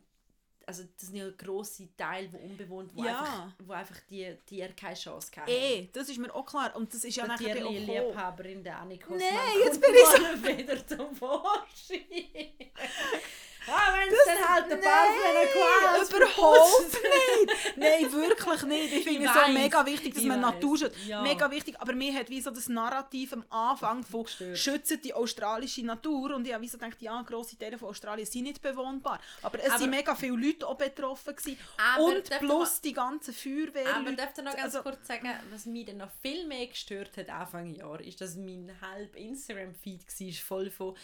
[0.70, 3.22] also das sind ja grosse Teile, die unbewohnt, wo, Ja.
[3.22, 5.48] einfach, wo einfach die Tiere keine Chance haben.
[5.50, 6.76] Eh, das ist mir auch klar.
[6.76, 7.86] Und das ist ja nachher auch gekommen.
[7.86, 12.04] Tierliebhaberin der Annik Hossmann Nein, jetzt bin ich mal wieder zum Vorschein.
[13.72, 15.08] ah, wenn es dann halt ein paar
[15.54, 17.56] Koalas überhaupt nicht.
[17.78, 18.94] Nein, wirklich nicht.
[18.94, 21.06] Ich finde es so mega wichtig, dass ich man Natur schützt.
[21.06, 21.22] ja.
[21.22, 21.76] Mega wichtig.
[21.80, 26.36] Aber mir hat wie so das Narrativ am Anfang von schützen die australische Natur.
[26.36, 29.20] Und ich habe wie so gedacht, ja, grosse Teile von Australien sind nicht bewohnbar.
[29.42, 31.36] Aber es Aber- sind mega viele Leute auch betroffen.
[31.36, 31.58] Gewesen.
[32.00, 33.96] Und plus die ganzen Feuerwehr.
[33.96, 37.18] Aber darf ich noch ganz also, kurz sagen, was mich dann noch viel mehr gestört
[37.18, 40.96] hat Anfang Jahr, ist, dass mein halb Instagram-Feed war voll von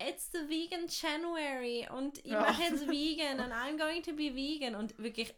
[0.00, 2.40] It's the vegan January und ich Ja.
[2.40, 5.34] mache jetzt vegan and I'm going to be vegan und wirklich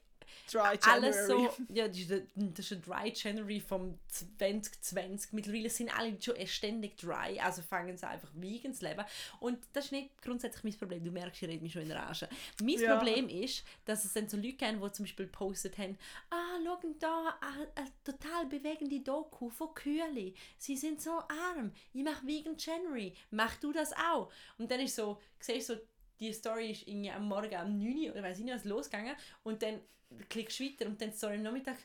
[0.53, 1.51] Dry alles January.
[1.57, 5.33] so, ja, das ist der, das ist der Dry January vom 2020.
[5.33, 9.05] Mittlerweile sind alle schon erst ständig dry, also fangen sie einfach vegan zu leben.
[9.41, 11.05] Und das ist nicht grundsätzlich mein Problem.
[11.05, 12.29] Du merkst, ich rede mich schon in Rage.
[12.63, 12.97] Mein Ja.
[12.97, 15.99] Problem ist, dass es dann so Leute gibt, die zum Beispiel gepostet haben,
[16.31, 20.33] ah, schau da, eine, total bewegende Doku von Kühle.
[20.59, 21.73] Sie sind so arm.
[21.93, 23.15] Ich mache Vegan January.
[23.31, 24.31] Mach du das auch?
[24.59, 25.81] Und dann ist so, siehst du so,
[26.21, 29.17] die Story ist irgendwie am Morgen um 9 Uhr oder weiß ich nicht was losgegangen
[29.43, 29.81] und dann
[30.29, 31.77] klickst du weiter und dann Story am Nachmittag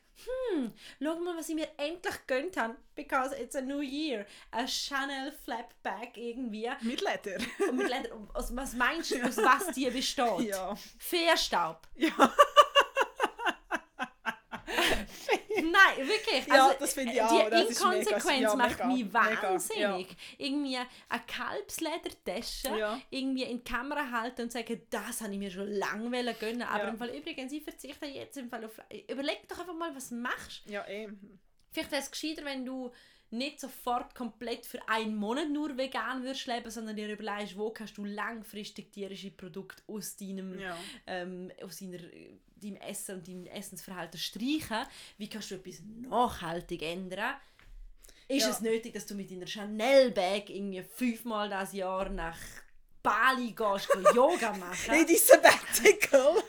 [0.52, 4.26] hm, schau mal, was ich mir endlich gönnt habe, because it's a new year.
[4.52, 6.70] Ein Chanel Flapback irgendwie.
[6.82, 7.38] Mit Leder.
[7.70, 10.40] Und mit Leder, was meinst du, aus was die besteht?
[10.40, 10.76] ja.
[10.98, 11.88] Feenstaub.
[11.96, 12.34] Ja.
[15.98, 16.48] Nein, wirklich.
[16.48, 20.08] Ja, also, das finde ich die auch, mega- Inkonsequenz ja, macht mega, mich mega, wahnsinnig.
[20.38, 23.00] Irgendwie eine Kalbsledertasche Ja.
[23.10, 26.64] irgendwie in die Kamera halten und sagen, das habe ich mir schon lange gönnen.
[26.64, 26.90] Aber Ja.
[26.90, 28.80] im Fall übrigens, ich verzichte jetzt im Fall auf...
[29.10, 30.64] Überleg doch einfach mal, was du machst.
[30.66, 31.10] Ja, eh.
[31.72, 32.92] Vielleicht wäre es gescheiter, wenn du
[33.32, 37.98] nicht sofort komplett für einen Monat nur vegan würdest leben, sondern dir überlegst, wo kannst
[37.98, 40.78] du langfristig tierische Produkte aus deinem, Ja.
[41.08, 41.98] ähm, aus deiner,
[42.56, 44.86] deinem Essen und deinem Essensverhalten streichen.
[45.18, 47.36] Wie kannst du etwas nachhaltig ändern?
[48.28, 48.50] Ist Ja.
[48.52, 52.38] es nötig, dass du mit deiner Chanel-Bag irgendwie fünfmal das Jahr nach
[53.04, 54.96] Bali gehst, Yoga machen?
[54.96, 56.42] In die Sabbatical.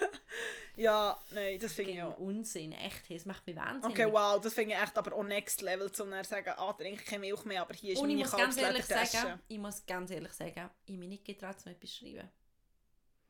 [0.76, 2.18] Ja, nein, das finde ich auch.
[2.18, 3.98] Unsinn, echt, das macht mich wahnsinnig.
[3.98, 6.72] Okay, wow, das finde ich echt aber auch next level, um dann zu sagen, ah,
[6.72, 9.58] trinke keine Milch mehr, aber hier ist Und ich meine muss ganz ehrlich sagen, ich
[9.58, 12.28] muss ganz ehrlich sagen, ich mich nicht getraut, so etwas zu schreiben.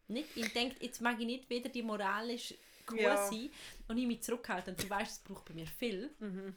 [0.08, 2.54] Nicht, ich denke, jetzt mag ich nicht wieder die moralisch
[2.86, 3.16] Kuh Ja.
[3.28, 3.50] sein
[3.88, 4.74] und ich mich zurückhalten.
[4.74, 6.14] Und du weißt, es braucht bei mir viel.
[6.20, 6.56] Mhm.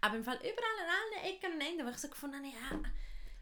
[0.00, 2.82] Aber im Fall überall an allen Ecken und Enden, wo ich so gefunden habe, ja,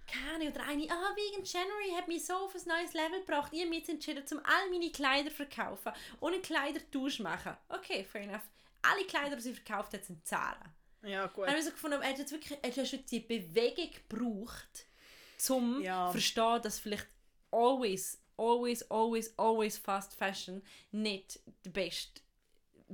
[0.08, 3.52] keine oder eine, ah, wegen January hat mich so auf ein neues Level gebracht.
[3.52, 7.56] Ich habe mich jetzt entschieden, um all meine Kleider zu verkaufen und einen Kleidertausch machen.
[7.68, 8.42] Okay, fair enough.
[8.82, 10.64] Alle Kleider, die sie verkauft hat, sind Zara.
[11.02, 11.44] Ja, gut.
[11.44, 14.86] Dann habe ich so gefunden, er hat jetzt wirklich er hat jetzt die Bewegung gebraucht,
[15.48, 16.06] um Ja.
[16.06, 17.06] zu verstehen, dass vielleicht
[17.50, 22.20] always, always, always, always Fast Fashion nicht der beste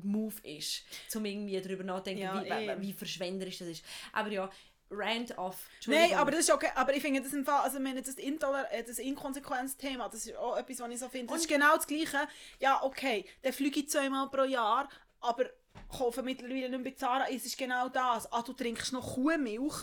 [0.03, 0.83] Move ist,
[1.15, 3.85] um irgendwie darüber nachzudenken, Ja, wie, wie, wie verschwenderisch das ist.
[4.13, 4.51] Aber ja,
[4.91, 5.69] Rant off.
[5.87, 6.71] Nein, aber das ist okay.
[6.75, 10.37] Aber ich finde das im Fall, also meine, das, Intoler äh, das Inkonsequenz-Thema, das ist
[10.37, 11.33] auch etwas, was ich so finde.
[11.33, 12.29] Das ist genau das Gleiche.
[12.61, 14.89] Ja, okay, dann fliege ich zweimal pro Jahr,
[15.21, 15.47] aber
[15.89, 18.31] kaufe mittlerweile nicht mehr Zara, es ist genau das.
[18.33, 19.75] Ah, du trinkst noch Kuhmilch,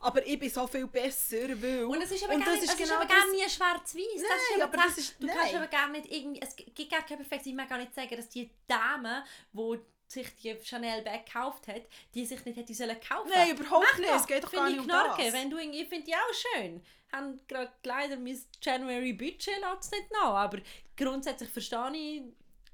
[0.00, 1.84] aber ich bin so viel besser, weil...
[1.84, 4.04] Und es ist aber gar das nicht, ist genau aber gar das- nie schwarz-weiß.
[4.14, 5.56] Das ist Nein, aber aber das, ist- du kannst nein.
[5.56, 8.28] aber gar nicht irgendwie, es gibt gar kein Perfekt, ich mag gar nicht sagen, dass
[8.28, 11.82] die Dame, die sich die Chanel Bag gekauft hat,
[12.14, 13.30] die sich nicht hätte sollen kaufen.
[13.34, 15.22] Nein, überhaupt Mach nicht, es geht doch Finde gar ich nicht um Knorke.
[15.24, 15.32] das.
[15.34, 16.82] Wenn du ich finde die auch schön.
[17.12, 20.58] Haben gerade leider mein January Budget lässt es nicht nach, aber
[20.96, 22.22] grundsätzlich verstehe ich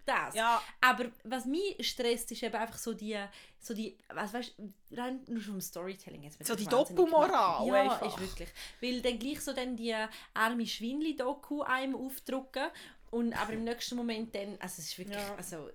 [0.06, 0.34] das.
[0.34, 3.16] Ja, Aber was mich stresst, ist eben einfach so die,
[3.58, 4.54] so die, was weißt
[4.92, 6.44] rein nur vom Storytelling jetzt.
[6.46, 7.30] So die gemacht.
[7.32, 8.06] Ja, einfach.
[8.06, 8.48] ist wirklich.
[8.82, 9.94] Weil dann gleich so dann die
[10.34, 12.68] arme Schwinli-Doku einem aufdrucken
[13.12, 15.34] und aber im nächsten Moment dann, also es ist wirklich, Ja.
[15.36, 15.70] also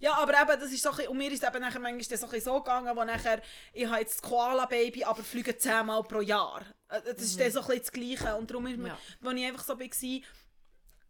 [0.00, 2.26] Ja, aber eben, das ist so ein bisschen, und mir ist eben nachher manchmal so,
[2.26, 3.40] ein so gegangen, wo nachher,
[3.72, 6.62] ich habe jetzt das Koala-Baby, aber fliege zehnmal pro Jahr.
[6.88, 8.36] Äh, Das ist dann so ein bisschen das Gleiche.
[8.36, 8.98] Und darum ist Ja.
[9.20, 10.20] wo ich einfach so war,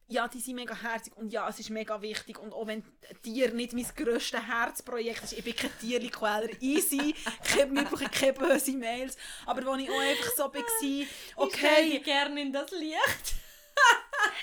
[0.09, 2.37] ja, die sind mega herzig und ja, es ist mega wichtig.
[2.41, 2.83] Und auch wenn
[3.23, 8.33] Tier nicht mein grösstes Herzprojekt ist, ich bin kein Tierli-Queller, easy, ich mir brauche keine
[8.33, 9.17] böse Mails.
[9.47, 13.35] Aber wo ich auch einfach so war, ich okay, gerne in das Licht.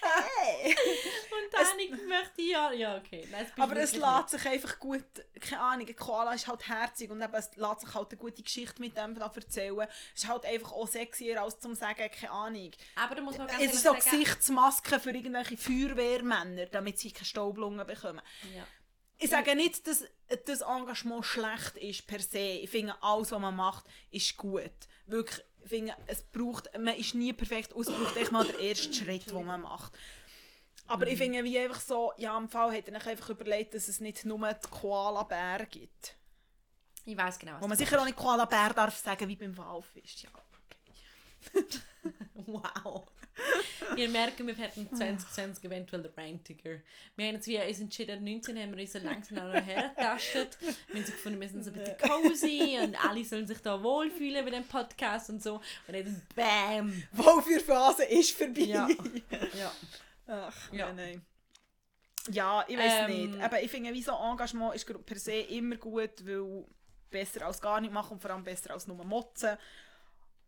[0.02, 0.76] Hey.
[0.76, 3.28] Und dann möchte ich ja, ja okay.
[3.32, 5.06] Nein, Aber es lässt sich einfach gut,
[5.40, 8.82] keine Ahnung, Koala ist halt herzig und eben, es lässt sich halt eine gute Geschichte
[8.82, 9.88] mit dem erzählen.
[10.16, 12.72] Es ist halt einfach auch sexier als zum sagen, keine Ahnung.
[12.96, 17.12] Aber da muss man ganz Es ist so sagen, Gesichtsmasken für irgendwelche Feuerwehrmänner, damit sie
[17.12, 18.22] keine Staublungen bekommen.
[18.56, 18.64] ja.
[19.20, 20.04] Ich sage nicht, dass
[20.46, 22.38] das Engagement schlecht ist per se.
[22.38, 24.72] Ich finde, alles, was man macht, ist gut.
[25.08, 28.60] Wirklich, ich finde, es braucht, man ist nie perfekt aus, es braucht echt mal den
[28.60, 29.94] ersten Schritt, den man macht.
[30.88, 31.12] Aber Mhm.
[31.12, 34.00] ich finde, wie einfach so, ja, im Fall hat er sich einfach überlegt, dass es
[34.00, 36.16] nicht nur die Koala-Bär gibt.
[37.06, 37.54] Ich weiß genau.
[37.54, 40.24] was Wo man sicher auch nicht Koala-Bär darf sagen, wie beim Walfisch.
[40.24, 40.30] Ja,
[41.54, 41.64] okay.
[42.46, 43.08] Wow.
[43.96, 46.82] Wir merken, wir hätten 2020 eventuell den Brain-Ticker.
[47.16, 50.58] Wir haben uns wie uns entschieden, 19 haben wir uns langsam noch hergetastet.
[50.88, 54.44] Wir haben gefunden, wir sind so ein bisschen cozy und alle sollen sich da wohlfühlen
[54.46, 55.56] bei dem Podcast und so.
[55.88, 57.04] Und dann BAM!
[57.14, 58.62] Wohlfühlphase ist vorbei.
[58.62, 58.88] Ja.
[59.58, 59.72] ja.
[60.28, 60.92] Ach, Ja.
[60.94, 61.26] nein.
[62.30, 63.32] Ja, ich weiß Ähm.
[63.32, 63.42] nicht.
[63.44, 66.66] Aber ich finde, wie so Engagement ist per se immer gut, weil
[67.10, 69.58] besser als gar nicht machen und vor allem besser als nur motzen.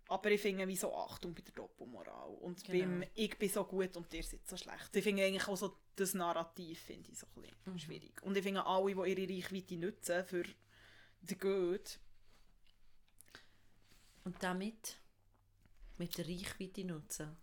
[0.10, 2.30] Aber ich finde wie so Achtung bei der Doppelmoral.
[2.41, 2.80] Und Genau.
[2.80, 4.95] beim ich bin so gut und ihr seid so schlecht.
[4.95, 7.80] Ich finde eigentlich auch so das Narrativ finde ich so ein bisschen Mhm.
[7.80, 8.24] schwierig.
[8.24, 10.43] Und ich finde alle, die ihre Reichweite nutzen für
[11.22, 12.00] the good.
[14.24, 14.98] Und damit,
[15.98, 17.38] mit der Reichweite nutzen,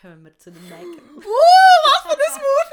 [0.00, 1.22] kommen wir zu den Megan.
[1.24, 2.67] Uh, was für ein Übergang!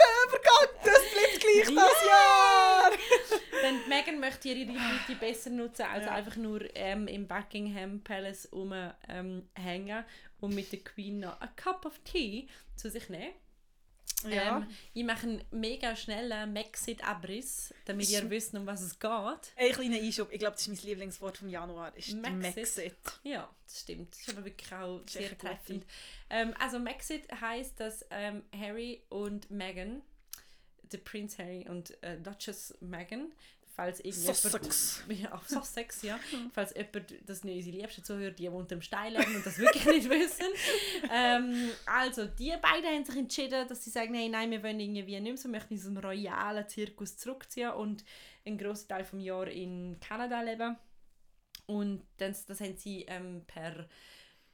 [1.54, 2.92] Gleich das Jahr!
[3.64, 6.12] Denn die Meghan möchte ihre Reichweite besser nutzen, als Ja.
[6.12, 8.94] einfach nur ähm, im Buckingham Palace rumhängen
[9.98, 10.04] ähm,
[10.40, 13.34] und mit der Queen noch a cup of tea zu sich nehmen.
[14.30, 14.58] Ja.
[14.58, 19.12] Ähm, ich mache einen mega schnellen Maxit-Abriss, damit ihr wisst, um was es geht.
[19.12, 20.30] Ein kleiner Einschub.
[20.32, 21.96] Ich glaube, das ist mein Lieblingswort vom Januar.
[21.96, 22.56] Ist Maxit.
[22.56, 22.96] Maxit.
[23.24, 24.12] Ja, das stimmt.
[24.14, 25.86] Das ist aber wirklich auch sehr treffend.
[26.30, 30.02] Ähm, also Maxit heißt, dass ähm, Harry und Meghan,
[30.96, 33.32] der Prinz Harry und äh, Duchess Meghan,
[33.76, 34.00] falls.
[34.00, 35.04] Sussex.
[35.10, 36.20] Ja, Sussex, ja.
[36.54, 39.86] falls jemand, das nicht unsere Liebste zuhört, die unter dem Stein leben und das wirklich
[39.86, 40.46] nicht wissen.
[41.12, 45.20] Ähm, also, die beiden haben sich entschieden, dass sie sagen, hey, nein, wir wollen irgendwie
[45.20, 48.04] nicht mehr so, wir möchten in diesem royalen Zirkus zurückziehen und
[48.46, 50.78] einen grossen Teil vom Jahr in Kanada leben.
[51.68, 53.88] Und das, das haben sie ähm, per,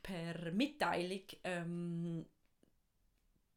[0.03, 2.25] per Mitteilung ähm,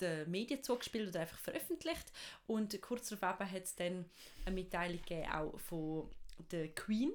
[0.01, 2.13] den Medien zugespielt oder einfach veröffentlicht.
[2.47, 4.05] Und kurz darauf hat es dann
[4.45, 6.11] eine Mitteilung gegeben, auch von
[6.51, 7.13] der Queen,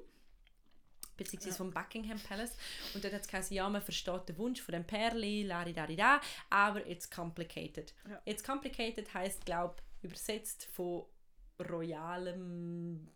[1.16, 2.56] beziehungsweise vom Buckingham Palace.
[2.94, 6.86] Und dort hat es geheißen, ja, man versteht den Wunsch von dem Perli, laridarida, aber
[6.86, 7.94] it's complicated.
[8.08, 8.22] Ja.
[8.24, 11.04] It's complicated heisst, glaube übersetzt von
[11.68, 13.06] royalem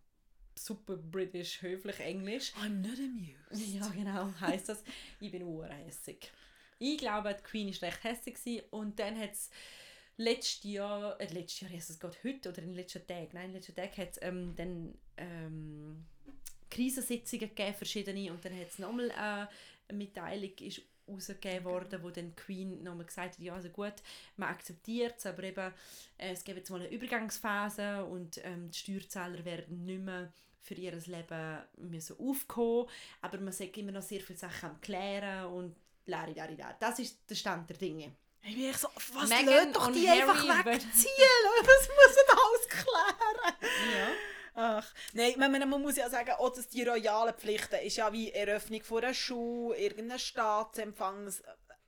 [0.54, 2.52] super british höflich Englisch.
[2.54, 3.34] I'm not amused.
[3.74, 4.82] Ja, genau, heisst das.
[5.20, 6.32] Ich bin urhässig.
[6.84, 8.64] Ich glaube, die Queen war recht hässig gewesen.
[8.70, 9.50] und dann hat es
[10.18, 13.46] letztes Jahr, äh, letztes Jahr, yes, es geht heute oder in den letzten Tagen, nein,
[13.46, 16.04] in den letzten Tagen hat es ähm, dann ähm,
[16.70, 19.48] Krisensitzungen gegeben, verschiedene, und dann hat es nochmal äh, eine
[19.92, 23.94] Mitteilung ist rausgegeben worden, wo dann die Queen nochmal gesagt hat, ja, also gut,
[24.36, 25.72] man akzeptiert es, aber eben,
[26.18, 30.74] äh, es gibt jetzt mal eine Übergangsphase und ähm, die Steuerzahler werden nicht mehr für
[30.74, 32.88] ihr Leben müssen aufkommen,
[33.20, 36.76] aber man sagt immer noch sehr viele Sachen am klären und laridarida.
[36.78, 38.16] Das ist der Stand der Dinge.
[38.42, 41.12] Ich bin echt so, was Meghan doch die Harry einfach wollen- wegziehen?
[41.66, 43.54] Das muss nicht alles klären.
[43.92, 44.08] Ja.
[44.56, 48.12] Ach, nein, man, man man muss ja sagen, auch dass die royalen Pflichten ist ja
[48.12, 51.32] wie Eröffnung von einer Schule, irgendein Staatsempfang,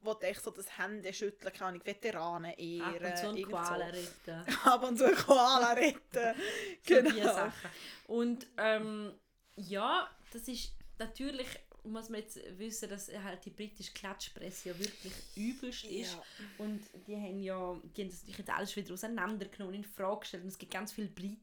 [0.01, 3.05] wo du echt so das Hände schütteln kann, Veteranen ehren.
[3.05, 3.49] Ab und zu so.
[3.51, 4.57] Koala retten.
[4.65, 6.01] Ab und zu Koala retten.
[6.89, 7.35] So genau.
[7.35, 7.71] Sachen.
[8.07, 9.13] Und ähm,
[9.57, 11.49] ja, das ist natürlich,
[11.87, 16.15] muss man jetzt wissen, dass halt die britische Klatschpresse ja wirklich übelst ist.
[16.15, 16.23] Ja.
[16.59, 20.43] Und die haben ja, die haben das natürlich alles wieder auseinandergenommen und in Frage gestellt.
[20.43, 21.41] Und es gibt ganz viele Briten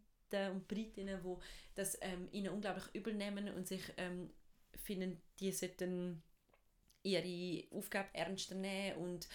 [0.51, 1.35] und Britinnen, die
[1.75, 4.31] das ähm, ihnen unglaublich übel nehmen und sich ähm,
[4.83, 6.23] finden, die sollten
[7.03, 9.27] ihre Aufgabe ernster nehmen und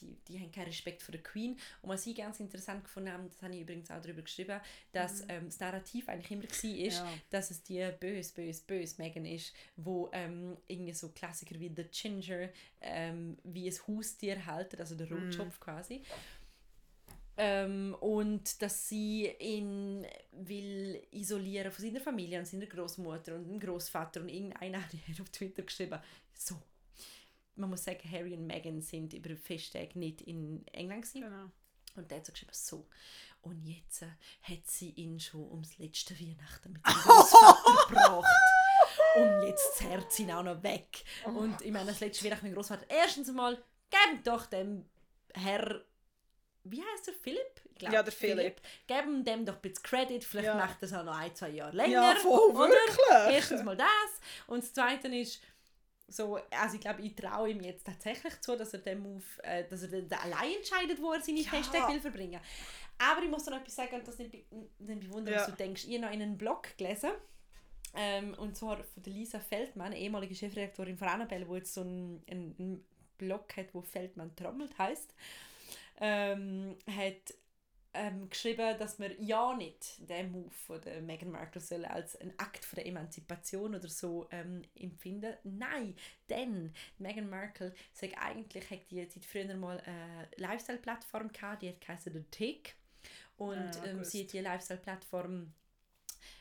[0.00, 1.58] die, die haben keinen Respekt vor der Queen.
[1.82, 4.60] Und was ich ganz interessant gefunden habe, das habe ich übrigens auch darüber geschrieben,
[4.92, 6.50] dass ähm, das Narrativ eigentlich immer war,
[6.86, 7.12] ist, Ja.
[7.30, 11.84] dass es die böse, böse, böse Megan ist, wo ähm, irgendwie so Klassiker wie The
[11.84, 12.48] Ginger
[12.80, 16.02] ähm, wie ein Haustier halten, also der Rotschopf quasi.
[17.40, 23.60] Ähm, und dass sie ihn will isolieren von seiner Familie und seiner Großmutter und dem
[23.60, 26.00] Großvater und irgendeiner hat auf Twitter geschrieben,
[26.34, 26.56] so.
[27.58, 31.22] Man muss sagen, Harry und Meghan sind über den Festtag nicht in England gewesen.
[31.22, 31.50] Genau.
[31.96, 32.86] Und der hat so geschrieben, so.
[33.42, 34.06] Und jetzt äh,
[34.42, 38.26] hat sie ihn schon ums letzte Weihnachten mit dem Großvater gebracht.
[39.16, 41.02] Und jetzt zerrt sie ihn auch noch weg.
[41.24, 42.86] Und ich meine, das letzte Weihnachten mit dem Großvater.
[42.88, 43.54] Erstens einmal,
[43.90, 44.84] geben doch dem
[45.34, 45.82] Herr.
[46.64, 47.14] Wie heißt er?
[47.14, 47.60] Philipp?
[47.72, 48.60] Ich glaub, Ja, der Philipp.
[48.86, 50.22] Geben dem doch ein bisschen Credit.
[50.22, 50.54] Vielleicht Ja.
[50.56, 51.92] macht er es auch noch ein, zwei Jahre länger.
[51.92, 52.68] Ja, voll, oder?
[52.68, 53.34] wirklich.
[53.34, 53.88] Erstens mal das.
[54.46, 55.40] Und das Zweite ist,
[56.08, 59.64] so, also ich glaube, ich traue ihm jetzt tatsächlich zu, dass er den Move, äh,
[59.68, 61.50] dass er den, den allein entscheidet, wo er seine Ja.
[61.50, 62.40] Festtage will verbringen.
[62.98, 65.40] Aber ich muss noch etwas sagen, und das nicht, nicht bewundern, Ja.
[65.40, 65.84] was du denkst.
[65.84, 67.10] Ich habe noch in einem Blog gelesen,
[67.94, 72.22] ähm, und zwar von der Lisa Feldmann, ehemalige Chefredaktorin von Annabelle, wo jetzt so ein,
[72.30, 72.84] ein, ein
[73.18, 75.14] Blog hat, wo Feldmann trommelt heißt,
[76.00, 77.34] ähm, hat
[77.98, 82.32] ähm, geschrieben, dass man ja nicht den Move von der Meghan Markle soll als einen
[82.38, 85.34] Akt von der Emanzipation oder so ähm, empfinden.
[85.42, 85.96] Nein,
[86.28, 91.80] denn Meghan Markle sagt eigentlich, hat die, hat früher mal eine Lifestyle-Plattform gehabt, die hat
[91.80, 92.76] geheißen The Tick.
[93.36, 95.52] Und Ja, ähm, sie hat die Lifestyle-Plattform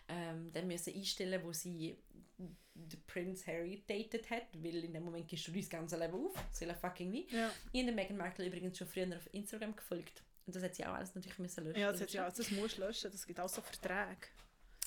[0.09, 1.97] ähm, dann müssen einstellen, wo sie
[2.37, 6.35] den Prince Harry datet hat, weil in dem Moment gehst du dein ganze Leben auf,
[6.59, 7.27] er fucking wie.
[7.29, 10.23] Ja, Ich habe Meghan Markle übrigens schon früher auf Instagram gefolgt.
[10.47, 11.79] Und das hat sie auch alles natürlich müssen löschen.
[11.79, 14.27] ja, das, hat, ja das musst du löschen, das gibt auch so Verträge.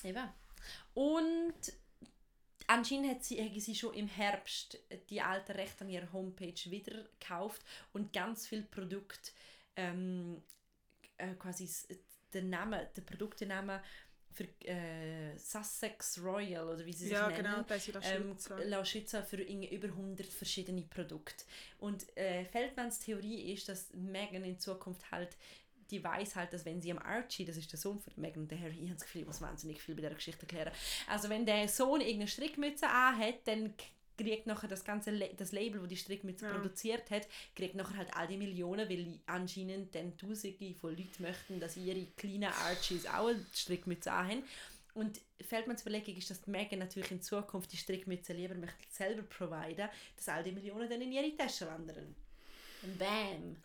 [0.03, 0.27] Eben.
[0.95, 1.53] Und
[2.67, 4.77] anscheinend hat sie, haben sie schon im Herbst
[5.09, 7.61] die alten Rechte an ihrer Homepage wieder gekauft
[7.93, 9.31] und ganz viele Produkte
[9.75, 10.41] ähm,
[11.17, 11.87] äh, quasi s-
[12.33, 13.79] der Name, der Produktenamen
[14.33, 18.49] für äh, Sussex Royal oder wie sie sich Ja, nennen, genau, das ist ähm, das
[18.65, 21.43] lassen schützen für über 100 verschiedene Produkte.
[21.79, 25.35] Und äh, Feldmans Theorie ist, dass Meghan in Zukunft halt
[25.91, 28.51] die weiß halt, dass wenn sie am Archie, das ist der Sohn von Meghan und
[28.51, 30.71] der Harry, ich habe das Gefühl, ich muss wahnsinnig viel bei dieser Geschichte erklären.
[31.07, 33.73] Also wenn der Sohn irgendeine Strickmütze anhat, dann
[34.17, 36.53] kriegt nachher das ganze La das Label, wo die Strickmütze Ja.
[36.53, 41.21] produziert hat, kriegt nachher halt all die Millionen, weil die anscheinend dann Tausende von Leuten
[41.23, 44.43] möchten, dass ihre kleinen Archies auch eine Strickmütze anhaben.
[44.93, 49.23] Und Feldmans Überlegung ist, dass die Megan natürlich in Zukunft die Strickmütze lieber möchte selber
[49.23, 52.13] providen, dass all die Millionen dann in ihre Tasche wandern.
[52.97, 53.55] Bam!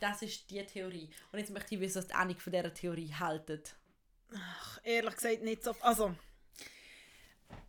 [0.00, 1.08] Das ist die Theorie.
[1.30, 3.74] Und jetzt möchte ich wissen, was die von dieser Theorie haltet.
[4.34, 5.74] Ach, ehrlich gesagt nicht so.
[5.80, 6.14] Also.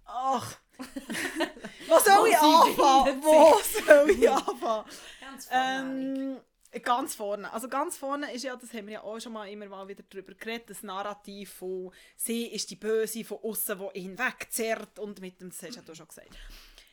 [0.06, 0.58] Ach.
[1.88, 3.24] Wo soll ich anfangen?
[3.24, 4.86] Wo soll ich anfangen?
[5.20, 6.40] Ganz Ähm,
[6.82, 7.52] ganz vorne.
[7.54, 10.04] Also ganz vorne ist ja, das haben wir ja auch schon mal immer mal wieder
[10.10, 15.20] darüber geredet, das Narrativ von sie ist die Böse von außen, die ihn wegzerrt und
[15.22, 16.30] mit dem, das hast ja du schon gesagt.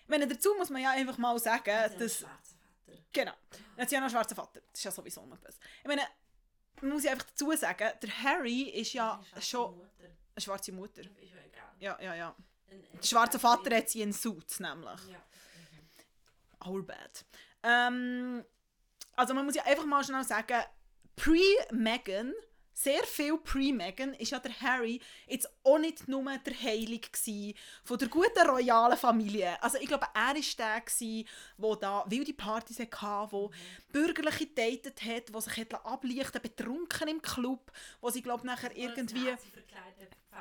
[0.06, 2.24] Meine, dazu muss man ja einfach mal sagen, dass...
[3.12, 3.32] Genau.
[3.76, 4.60] Hat sie ja noch einen schwarzen Vater.
[4.70, 5.58] Das ist ja sowieso noch böse.
[5.80, 6.02] Ich meine,
[6.80, 9.80] man muss ja einfach dazu sagen, der Harry ist ja schon
[10.34, 11.00] eine schwarze Mutter.
[11.02, 11.74] Ist ja egal.
[11.78, 12.36] Ja, ja, ja.
[12.70, 15.00] Der schwarze Vater hat sie in Suits, nämlich.
[15.08, 16.66] Ja.
[16.66, 17.24] Our bad.
[17.62, 18.44] Ähm,
[19.16, 20.62] also man muss ja einfach mal schnell sagen,
[21.16, 22.32] pre-Megan,
[22.82, 27.98] sehr viel pre-Megan, ist ja der Harry jetzt auch nicht nur der Heilige gsi von
[27.98, 29.62] der guten royalen Familie.
[29.62, 31.24] Also ich glaube, er war der,
[31.58, 33.50] der da wilde Partys hatte, wo
[33.92, 39.28] bürgerliche datet hat, wo sich hat ablichten betrunken im Club, wo sie glaube nachher irgendwie...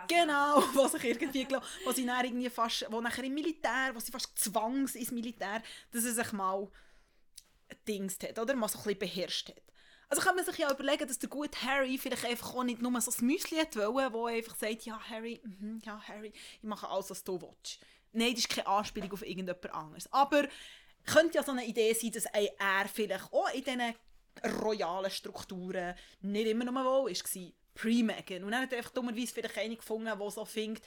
[0.07, 3.99] Genau, wo sich irgendwie, glaub, wo sie dann irgendwie fast, wo nachher im Militär, wo
[3.99, 6.69] sie fast zwangs ins Militär, dass er sich mal
[7.87, 8.55] Dings hat, oder?
[8.55, 9.61] Mal so ein bisschen beherrscht hat.
[10.09, 12.99] Also kann man sich ja überlegen, dass der gute Harry vielleicht einfach auch nicht nur
[12.99, 17.11] so ein Müsli wollen, wo einfach sagt, ja Harry, mhm, ja Harry, ich mache alles,
[17.11, 17.79] was du willst.
[18.11, 20.11] Nein, das ist keine Anspielung auf irgendjemand anderes.
[20.11, 20.47] Aber
[21.05, 23.93] könnte ja so eine Idee sein, dass er vielleicht auch in diesen
[24.61, 27.51] royalen Strukturen nicht immer nur wohl war.
[27.75, 28.43] Pre-Megan.
[28.43, 30.83] Und dann hat er einfach dummerweise vielleicht eine gefunden, der so findet,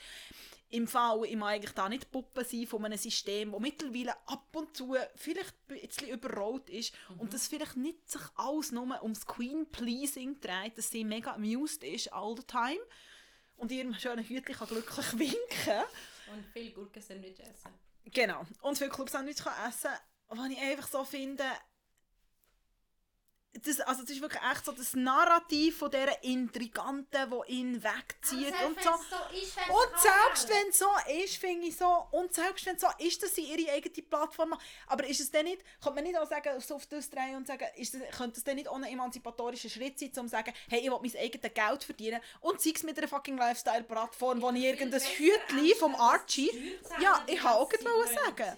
[0.73, 4.75] im Fall, mag eigentlich da nicht Puppe sein von einem System, das mittlerweile ab und
[4.75, 10.41] zu vielleicht ein bisschen überrollt ist und das vielleicht nicht sich alles nur ums Queen-Pleasing
[10.41, 12.79] dreht, dass sie mega amused ist all the time
[13.55, 15.83] und ihrem schönen Hütchen kann glücklich winken
[16.33, 17.69] Und viel Gurken-Sandwich essen.
[18.05, 18.43] Genau.
[18.61, 19.91] Und viel Club-Sandwich kann essen,
[20.27, 21.45] was ich einfach so finde,
[23.61, 27.05] das, also das ist wirklich echt so das Narrativ von dieser Intriganten,
[27.47, 28.89] die ihn wegzieht und so.
[29.69, 30.87] Und selbst wenn es so
[31.23, 34.55] ist, finde ich so, und selbst wenn es so ist, dass sie ihre eigene Plattform
[34.87, 37.45] aber ist es denn nicht, könnte man nicht auch sagen, so auf das drehen und
[37.47, 40.51] sagen, ist das, könnte es denn nicht auch ein emanzipatorischer Schritt sein, um zu sagen,
[40.69, 44.49] hey, ich will mein eigenes Geld verdienen und sei es mit einer fucking Lifestyle-Plattform, wo
[44.51, 46.49] ich irgendein Hütchen vom Archie,
[46.99, 48.57] Ja, ich habe auch gerade sagen.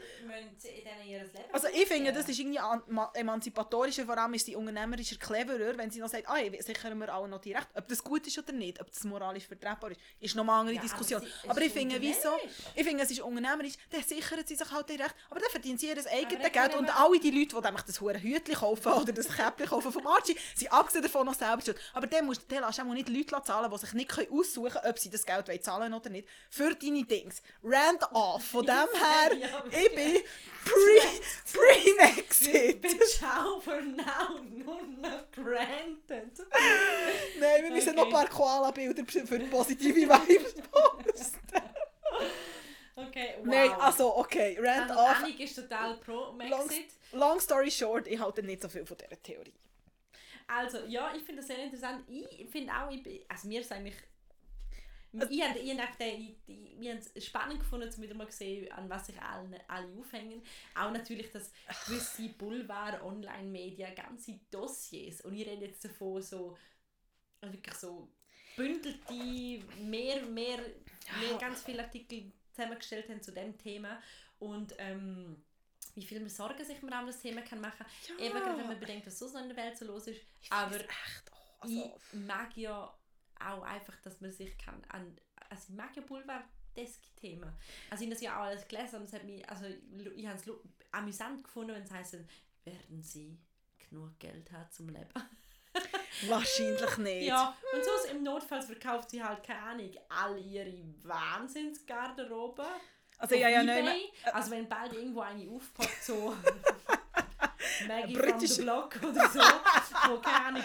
[1.51, 4.47] also ich finde, das ist irgendwie an- ma- emanzipatorischer, vor allem ist
[4.93, 7.69] sie unternehmerischer cleverer, wenn sie noch sagt, ah, ich sichern wir auch noch die Rechte.
[7.75, 10.75] Ob das gut ist oder nicht, ob das moralisch vertretbar ist, ist noch eine andere
[10.75, 11.21] Ja, aber Diskussion.
[11.21, 12.29] sie- es Aber, ich ist finde, wieso?
[12.75, 15.77] Ich finde, es ist unternehmerisch, dann sichern sie sich halt die Rechte, aber dann verdienen
[15.77, 19.11] sie ihr eigenes Geld und alle die Leute, die nämlich das hure Hütchen kaufen oder
[19.11, 21.79] das Käppchen kaufen vom Archie, sind abgesehen davon noch selber schuld.
[21.93, 25.09] Aber dann musst du auch nicht Leute zahlen, die sich nicht aussuchen können, ob sie
[25.09, 27.41] das Geld wollen zahlen oder nicht, für deine Dings.
[27.63, 28.43] Rand off.
[28.45, 30.21] Von dem her, Ja, ich bin
[30.63, 32.85] pre- pre-Exit.
[33.09, 34.39] Ciao for now,
[35.31, 36.31] granted.
[37.39, 38.25] Nein, wir müssen noch ein Okay.
[38.25, 41.61] paar Koala-Bilder für positive Vibes posten.
[42.97, 43.45] Okay, wow.
[43.47, 45.17] Nein, also okay, Rand also, off.
[45.23, 46.85] Annik ist total pro Long, Maxit.
[47.11, 49.53] long story short, ich halte nicht so viel von dieser Theorie.
[50.47, 52.05] Also, ja, ich finde das sehr interessant.
[52.07, 53.95] Ich finde auch, ich, bin- also mir ist eigentlich...
[55.29, 58.37] Ich habe ich hab ich- ich- wir haben es spannend gefunden, um wieder mal zu
[58.37, 60.41] sehen, an was sich alle, alle aufhängen.
[60.75, 61.51] Auch natürlich, dass
[61.87, 66.57] gewisse Boulevard-Online-Medien ganze Dossiers, und ich rede jetzt davon so,
[67.41, 68.09] also wirklich so
[68.55, 69.13] bündelte,
[69.81, 70.57] mehr, mehr,
[71.19, 74.01] mehr ganz viele Artikel zusammengestellt haben zu dem Thema.
[74.39, 75.43] Und ähm,
[75.93, 78.19] wie viel mehr Sorgen sich man um das Thema kann machen kann.
[78.19, 80.21] Eben gerade, wenn man bedenkt, was sonst noch in der Welt so los ist.
[80.51, 82.97] Aber echt, oh, also, ich mag ja
[83.39, 85.17] auch einfach, dass man sich kann an...
[85.49, 87.51] Also ich mag ja Boulevard-Desk-Themen.
[87.89, 89.47] Also ich habe das ja auch alles gelesen und es hat mich...
[89.49, 89.65] Also
[90.15, 90.49] ich habe es
[90.91, 92.17] amüsant gefunden, wenn es heisst,
[92.63, 93.37] werden sie
[93.89, 95.09] genug Geld haben zum Leben.
[96.27, 97.27] wahrscheinlich nicht.
[97.27, 100.73] Ja, und so im Notfall verkauft sie halt, keine Ahnung, all ihre
[101.03, 102.65] Wahnsinnsgarderobe.
[103.17, 103.97] Also ja, ja, nein,
[104.33, 106.35] Also wenn bald irgendwo eine aufpackt, so
[107.87, 109.39] Maggie Britische- from the Block oder so,
[110.09, 110.63] wo keine Ahnung,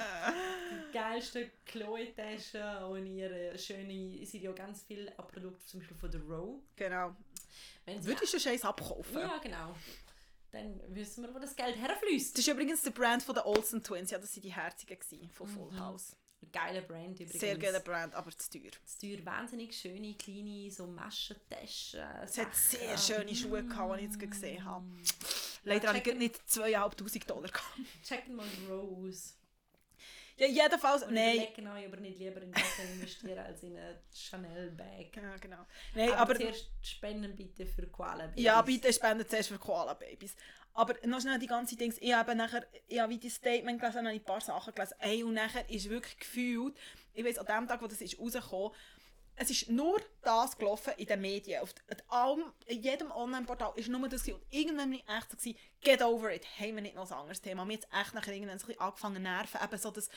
[0.90, 6.60] geilsten Chloe-Taschen und ihre schöne, sind ja ganz viele Produkte, zum Beispiel von der Row.
[6.76, 7.16] genau.
[7.84, 9.18] Wenn Würdest du den Scheiß abkaufen?
[9.18, 9.74] Ja, genau.
[10.52, 12.36] Dann wissen wir, wo das Geld herfließt.
[12.36, 14.10] Das ist übrigens der Brand von den Olsen Twins.
[14.10, 16.16] Ja, das waren die Herzigen von Full House.
[16.52, 17.38] Geiler Brand übrigens.
[17.40, 18.70] Sehr geiler Brand, aber zu teuer.
[18.84, 22.00] Es teuer, wahnsinnig schöne, kleine so Maschentaschen.
[22.22, 24.84] Es hat sehr schöne Schuhe gehabt, die ich jetzt gesehen habe.
[25.64, 27.78] Leider habe ich nicht 2'500 Dollar gehabt.
[28.02, 29.34] Checken mal Rose.
[30.40, 31.38] Ja, jedenfalls, Und nein.
[31.38, 35.14] euch, ob ihr nicht lieber in das investieren als in eine Chanel-Bag.
[35.14, 35.66] Ja, genau.
[35.94, 40.34] Nein, Aber, aber, zuerst spenden bitte für Koala ja, bitte spenden zuerst für Koala-Babys.
[40.72, 43.98] Aber noch schnell die ganze Dings, ich habe nachher, ich habe wie die Statement gelesen,
[44.06, 44.94] habe ich ein paar Sachen gelesen.
[45.00, 46.74] Ey, und nachher ist wirklich gefühlt,
[47.12, 48.70] ich weiß, an dem Tag, wo das ist rausgekommen,
[49.40, 51.62] es ist nur das gelaufen in den Medien.
[51.62, 51.70] Auf
[52.08, 54.38] allem, in jedem Online-Portal ist nur das gewesen.
[54.38, 57.16] Und irgendwann war ich echt so, gewesen, get over it, haben wir nicht noch ein
[57.16, 57.64] anderes Thema.
[57.64, 60.10] Mir jetzt echt nachher irgendwann so ein bisschen angefangen zu nerven, eben so das,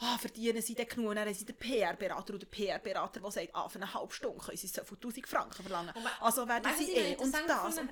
[0.00, 3.30] ah, verdienen sie denn genug, und dann haben sie den PR-Berater oder den PR-Berater, der
[3.30, 5.94] sagt, ah, für eine halbe Stunde können sie so viel 1000 Franken verlangen.
[5.96, 7.46] Und Also werden sie eh und das.
[7.46, 7.88] gefunden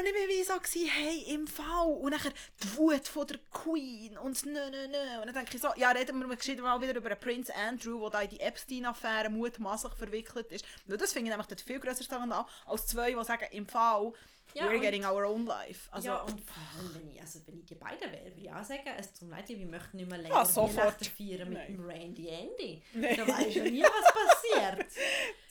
[0.00, 1.88] Und ich war wie so, hey, im Fall.
[1.88, 2.32] Und dann
[2.62, 5.20] die Wut von der Queen und nö, nö, nö.
[5.20, 8.10] Und dann denke ich so, ja, reden wir gescheit mal wieder über Prinz Andrew, der
[8.10, 10.64] da in die Epstein-Affäre mutmaßlich verwickelt ist.
[10.86, 14.14] Weil das finde ich nämlich viel grösser Skandal als zwei, die sagen, im Fall,
[14.54, 15.88] Ja, we're getting our own life.
[15.92, 18.52] Also, ja, und vor allem, wenn ich, also wenn ich die beiden wäre, würde ich
[18.52, 20.56] auch sagen, es tut mir leid, wir möchten nicht mehr länger Ah.
[20.56, 21.66] Weihnachten feiern mit Nein.
[21.76, 22.82] dem Randy Andy.
[22.94, 23.16] Nein.
[23.16, 24.86] Da weiß ja nie, was passiert.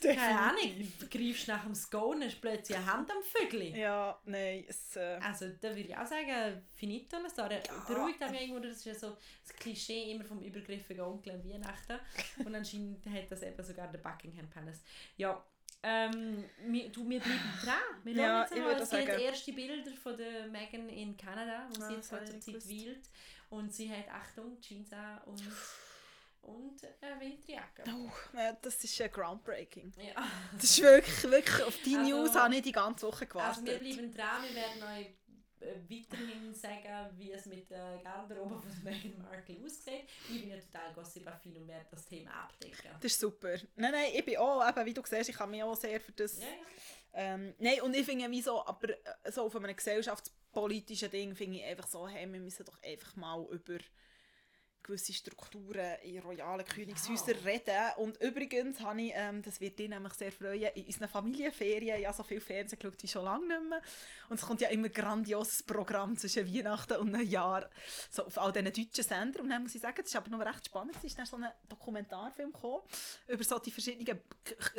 [0.02, 0.38] Keine.
[0.40, 3.76] Ahnung, du greifst nach dem Scone, hast plötzlich eine Hand am Vögel.
[3.76, 4.96] Ja, nein, es...
[4.96, 7.60] Äh, Also da würde ich auch sagen, finito la storia.
[7.86, 11.98] Beruhigt mich irgendwo, das ist ja so das Klischee immer vom übergriffigen Onkel an Weihnachten.
[12.44, 14.80] Und anscheinend hat das eben sogar der Buckingham Palace.
[15.16, 15.42] Ja,
[15.82, 17.74] ähm, wir, du, wir bleiben dran.
[18.04, 21.86] Wir Ja, jetzt würde es gibt erste Bilder von der Meghan in Kanada, wo Ah,
[21.88, 23.08] sie jetzt nicht Zeit wählt.
[23.48, 25.42] Und sie hat, Achtung, Jeans an und,
[26.42, 27.82] und eine Winterjacke.
[27.88, 29.92] oh, ja, das ist äh, groundbreaking.
[29.98, 30.22] Ja.
[30.52, 33.78] Das ist wirklich, wirklich, auf die Also- News habe ich die ganze Woche Also wir
[33.78, 33.80] gewartet.
[33.96, 35.06] bleiben dran, wir werden euch
[35.60, 40.04] weiterhin sagen, wie es mit der Garderobe von Meghan Markle aussieht.
[40.28, 42.90] Ich bin ja total gossip-affin und werde das Thema abdecken.
[43.00, 43.56] Das ist super.
[43.76, 46.12] Nein, nein, ich bin auch, eben, wie du siehst, ich kann mich auch sehr für
[46.12, 46.38] das...
[46.38, 46.54] Ja, ja.
[47.12, 51.58] Ähm, nein, und ich finde wie so, aber äh, so auf einem gesellschaftspolitischen Ding finde
[51.58, 53.78] ich einfach so, hey, wir müssen doch einfach mal über
[54.90, 57.50] gewisse Strukturen in royalen Königshäusern Ja.
[57.50, 57.92] reden.
[57.98, 62.12] Und übrigens habe ich, ähm, das wird dich nämlich sehr freuen, in unseren Familienferien ja
[62.12, 63.82] so viel Fernsehen geschaut wie schon lange nicht mehr.
[64.28, 67.68] Und es kommt ja immer ein grandioses Programm zwischen Weihnachten und Neujahr
[68.10, 69.42] so auf all diesen deutschen Sendern.
[69.42, 70.96] Und dann muss ich sagen, das ist aber noch recht spannend.
[70.96, 72.82] Es ist dann so ein Dokumentarfilm gekommen
[73.28, 74.20] über so die verschiedenen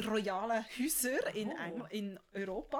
[0.05, 1.85] royalen Häuser in, Oh.
[1.89, 2.79] In Europa.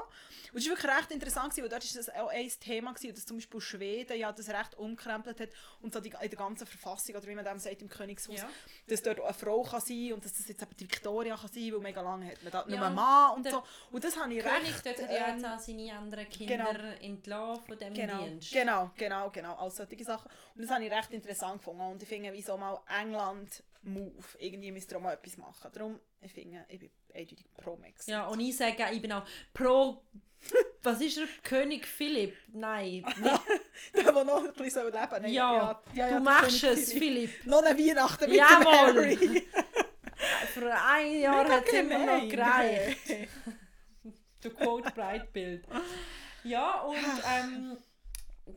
[0.52, 3.26] Und es war wirklich recht interessant, weil dort war das auch ein Thema, gewesen, dass
[3.26, 5.50] zum Beispiel Schweden ja das recht umkrempelt hat
[5.82, 8.50] und so die, in der ganzen Verfassung, oder wie man dem sagt, im Königshaus, Ja.
[8.88, 11.50] dass dort auch eine Frau kann sein und dass das jetzt eben die Victoria kann
[11.52, 13.64] sein, weil mega lange hat man da nur Ja, einen Mann und so.
[13.92, 14.86] Und das habe ich König recht...
[14.86, 18.52] dort hat ja ähm, auch seine anderen Kinder entlassen von diesem Genau, Dienst.
[18.52, 20.30] genau, genau, genau, all solche Sachen.
[20.56, 24.72] Und das habe ich recht interessant gefunden und ich finde, wieso mal England Move, irgendwie
[24.72, 25.72] müsst ihr auch mal etwas machen.
[25.74, 28.06] Darum, ich finde, ich bin eindeutig pro Max.
[28.06, 30.04] Ja, und ich sage, ich bin auch pro...
[30.84, 31.28] Was ist er?
[31.44, 32.36] König Philipp?
[32.54, 33.04] Nein.
[33.20, 33.42] Nicht.
[33.96, 35.26] Der, der noch ein bisschen leben soll.
[35.28, 37.30] Ja, ja, ja, du der machst es, Philipp.
[37.30, 37.46] Philipp.
[37.46, 38.94] Noch eine Weihnachten mit Jawohl.
[38.94, 39.48] dem Harry.
[40.54, 42.98] Für ein Jahr hat es immer noch gereicht.
[44.44, 45.64] Der Quote Breitbild.
[46.44, 47.78] Ja, und ähm,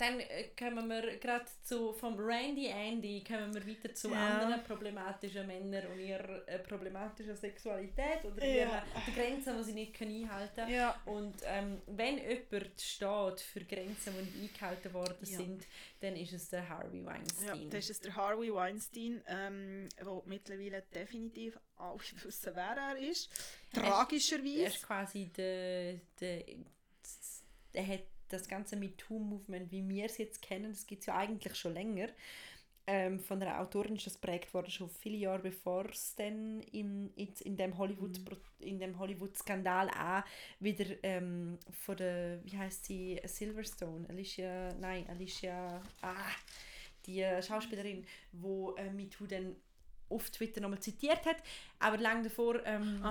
[0.01, 4.41] dann äh, kommen wir gerade zu vom Randy Andy kommen wir weiter zu Ja.
[4.41, 8.55] anderen problematischen Männern und ihrer äh, problematischen Sexualität oder Ja.
[8.55, 10.73] ihrer die Grenzen, die sie nicht können einhalten können.
[10.75, 11.01] Ja.
[11.07, 15.37] Und ähm, wenn jemand steht für Grenzen, die nicht eingehalten worden Ja.
[15.39, 15.67] sind,
[16.01, 17.71] dann ist es der Harvey Ja, Weinstein.
[17.71, 23.31] das ist der Harvey Weinstein, ähm, der mittlerweile definitiv alle wissen, wer er ist.
[23.75, 24.63] Er Tragischerweise.
[24.65, 26.45] ist quasi der, der,
[27.75, 28.01] der hat
[28.39, 32.09] das ganze MeToo-Movement, wie wir es jetzt kennen, das gibt es ja eigentlich schon länger.
[32.87, 37.15] Ähm, von einer Autorin ist das prägt worden, schon viele Jahre bevor es dann in
[37.17, 38.21] dem Hollywood
[38.59, 40.23] in dem Hollywood-Skandal auch
[40.61, 46.15] wieder ähm, von der, wie heißt sie, Silverstone, Alicia, nein, Alicia, ah,
[47.07, 49.57] die äh, Schauspielerin, wo äh, MeToo dann
[50.11, 51.37] auf Twitter nochmal zitiert hat,
[51.79, 53.03] aber lange davor ähm,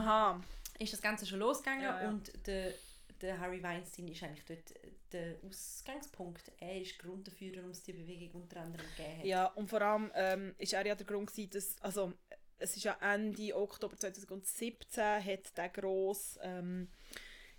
[0.77, 2.09] ist das Ganze schon losgegangen Ja, ja.
[2.09, 2.73] und der,
[3.21, 4.73] der Harry Weinstein ist eigentlich dort
[5.13, 6.51] der Ausgangspunkt.
[6.59, 9.25] Er ist Grund dafür, warum es die Bewegung unter anderem gegeben hat.
[9.25, 12.13] Ja, und vor allem ähm, ist er ja der Grund gewesen, dass, also
[12.57, 16.89] es ist ja Ende Oktober 2017 hat der grosse ähm,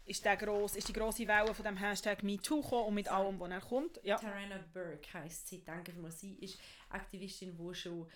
[0.07, 3.40] ist, der gross, ist die grosse Welle von dem Hashtag MeToo gekommen und mit allem,
[3.40, 4.00] was er kommt.
[4.02, 4.16] Ja.
[4.16, 6.20] Tarana Burke heisst sie, danke vielmals.
[6.20, 6.59] Sie ist
[6.90, 8.07] Aktivistin, die schon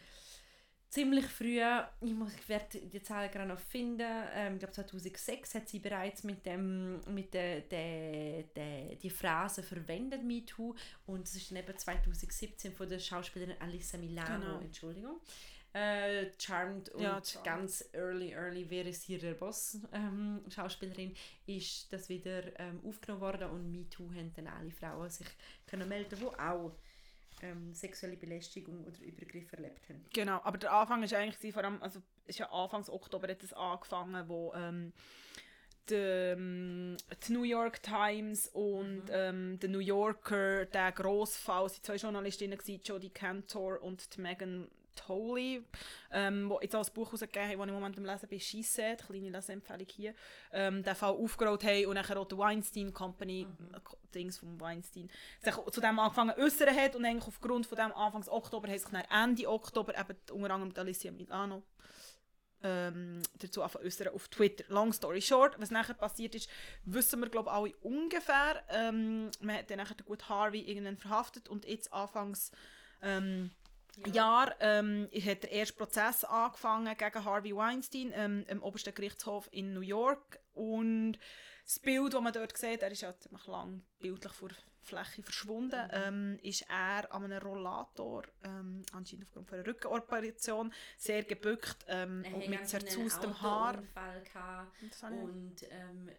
[0.90, 1.60] ziemlich früh,
[2.00, 5.78] ich, muss, ich werde die Zahl gerade noch finden, ähm, ich glaube 2006 hat sie
[5.78, 10.74] bereits mit, dem, mit der, der, der, die Phrase verwendet, MeToo,
[11.06, 14.60] und es ist dann eben 2017 von der Schauspielerin Alissa Milano, Genau.
[14.60, 15.20] Entschuldigung,
[15.74, 21.14] äh, Charmed und Ja, ganz early, early, wer ist hier der Boss, ähm, Schauspielerin,
[21.46, 25.26] ist das wieder ähm, aufgenommen worden und MeToo haben dann alle Frauen sich
[25.66, 26.72] können melden, die auch
[27.42, 30.04] ähm, sexuelle Belästigung oder Übergriffe erlebt haben.
[30.12, 33.52] Genau, aber der Anfang ist eigentlich vor allem, also ist ja Anfangs Oktober hat es
[33.52, 34.92] angefangen, wo ähm,
[35.88, 41.84] die, ähm, die New York Times und ähm, der New Yorker, der Grossfall, es waren
[41.84, 44.68] zwei Journalistinnen, gewesen, Jodie Cantor und die Megan
[45.06, 45.64] Tolley,
[46.12, 48.40] ähm, wo jetzt auch ein Buch herausgegeben haben, das ich im Moment am Lesen bin,
[48.40, 50.14] «She Said», kleine Leseempfehlung hier,
[50.52, 53.80] ähm, den Fall aufgerollt haben und nachher auch die Weinstein Company, äh,
[54.14, 57.92] Dings vom Weinstein, sich zu dem angefangen zu äußern hat und eigentlich aufgrund von dem
[57.92, 61.62] Anfangs Oktober haben sich dann Ende Oktober eben unter anderem die Alicia Milano
[62.62, 64.64] ähm, dazu äußern auf Twitter.
[64.68, 66.48] Long story short, was nachher passiert ist,
[66.84, 68.62] wissen wir glaube alle ungefähr.
[68.70, 72.50] Ähm, man hat dann nachher den guten Harvey irgendwann verhaftet und jetzt anfangs
[73.02, 73.50] ähm,
[74.06, 79.72] Jahr ähm, hat der erste Prozess angefangen gegen Harvey Weinstein ähm, im obersten Gerichtshof in
[79.72, 81.18] New York und
[81.64, 85.22] das Bild, das man dort sieht, er ist ja ziemlich lang bildlich vor der Fläche
[85.22, 91.84] verschwunden, ähm, ist er an einem Rollator, ähm, anscheinend aufgrund von einer Rückenoperation, sehr gebückt
[91.88, 93.82] ähm, Er und mit zerzaustem Haar.
[95.10, 96.10] Und ähm,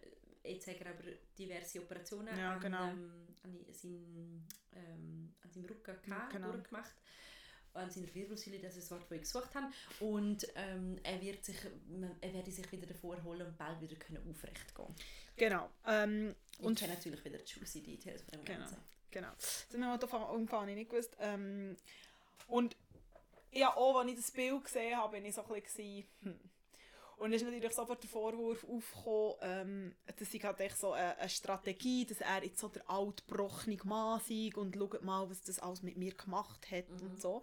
[0.44, 1.02] jetzt hat er aber
[1.36, 2.84] diverse Operationen Ja, an, genau.
[2.84, 3.12] ähm,
[3.42, 6.52] an, seinem, ähm, an seinem Rücken gehabt, genau.
[6.52, 6.94] durchgemacht.
[7.74, 9.66] An seiner Wirbelsäule, das ist das Wort, das ich gesucht habe.
[10.00, 11.56] Und ähm, er, wird sich,
[12.20, 14.94] er werde sich wieder davor holen und bald wieder können aufrecht gehen
[15.36, 15.70] Genau.
[15.86, 18.58] Ähm, Und und kenne natürlich wieder die juicy Details von dem Genau.
[18.60, 18.76] Ganzen.
[19.10, 19.30] Genau.
[19.38, 21.16] Das haben wir davon umgefahren, ich nicht gewusst.
[21.20, 21.76] Ähm,
[22.48, 22.76] und
[23.52, 26.40] ja, auch als ich das Bild gesehen habe, bin ich so ein bisschen, hm.
[27.20, 31.16] Und es ist natürlich sofort der Vorwurf aufgekommen, ähm, das ist halt echt so eine,
[31.18, 35.58] eine Strategie, dass er jetzt so der altbrochene Mann sei und schaut mal, was das
[35.58, 37.42] alles mit mir gemacht hat und so.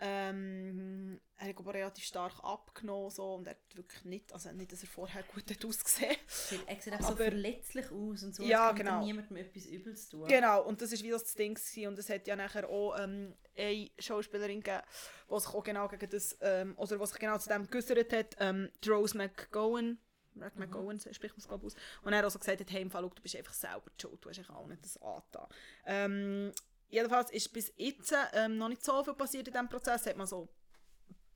[0.00, 4.72] Ähm, er hat aber relativ stark abgenommen so, und er hat wirklich nicht, also nicht,
[4.72, 8.42] dass er vorher gut hat ausgesehen Sieht- Er sieht einfach so verletzlich aus und so,
[8.42, 9.00] Ja, genau.
[9.04, 10.26] niemandem etwas Übles tun.
[10.26, 11.86] Genau, und das ist wie das Ding gewesen.
[11.86, 14.82] und es hat ja nachher auch ähm, eine Schauspielerin gegeben,
[15.30, 18.36] die sich auch genau gegen das, ähm, oder was sich genau zu dem geäußert hat,
[18.40, 19.98] ähm, die Rose McGowan,
[20.34, 22.82] Mark McGowan spricht man es glaube ich aus, und er hat also gesagt hat, hey,
[22.82, 25.48] im Fall, du bist einfach selber die schuld, du hast auch nicht das angetan.
[25.86, 26.52] Ähm,
[26.88, 30.26] jedenfalls ist bis jetzt ähm, noch nicht so viel passiert in diesem Prozess, hat man
[30.26, 30.48] so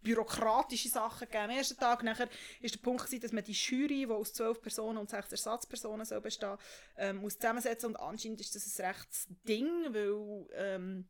[0.03, 1.45] bürokratische Sachen gegeben.
[1.45, 2.03] Am ersten Tag.
[2.03, 2.29] Nachher
[2.61, 6.07] ist der Punkt gewesen, dass man die Jury, die aus zwölf Personen und sechs Ersatzpersonen
[6.07, 6.57] soll bestehen,
[6.97, 7.91] ähm, muss zusammensetzen.
[7.91, 11.09] Und anscheinend ist das ein rechtes Ding, weil ähm,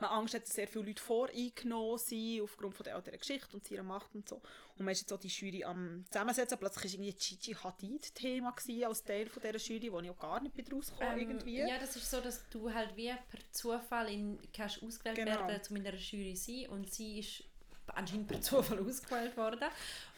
[0.00, 3.70] man Angst hat, dass sehr viele Leute voreingenommen sind aufgrund von der älteren Geschichte und
[3.70, 4.36] ihrer Macht und so.
[4.76, 6.58] Und man ist jetzt auch die Jury am zusammensetzen.
[6.58, 10.18] Plötzlich war irgendwie Gigi Hadid Thema gewesen, als Teil von dieser Jury, wo ich auch
[10.18, 11.58] gar nicht bin rausgekommen Ähm, irgendwie.
[11.58, 15.46] Ja, das ist so, dass du halt wie per Zufall in, kannst ausgewählt Genau.
[15.46, 17.44] werden, in der Jury zu sein und sie ist
[17.86, 19.68] anscheinend per Zufall ausgewählt worden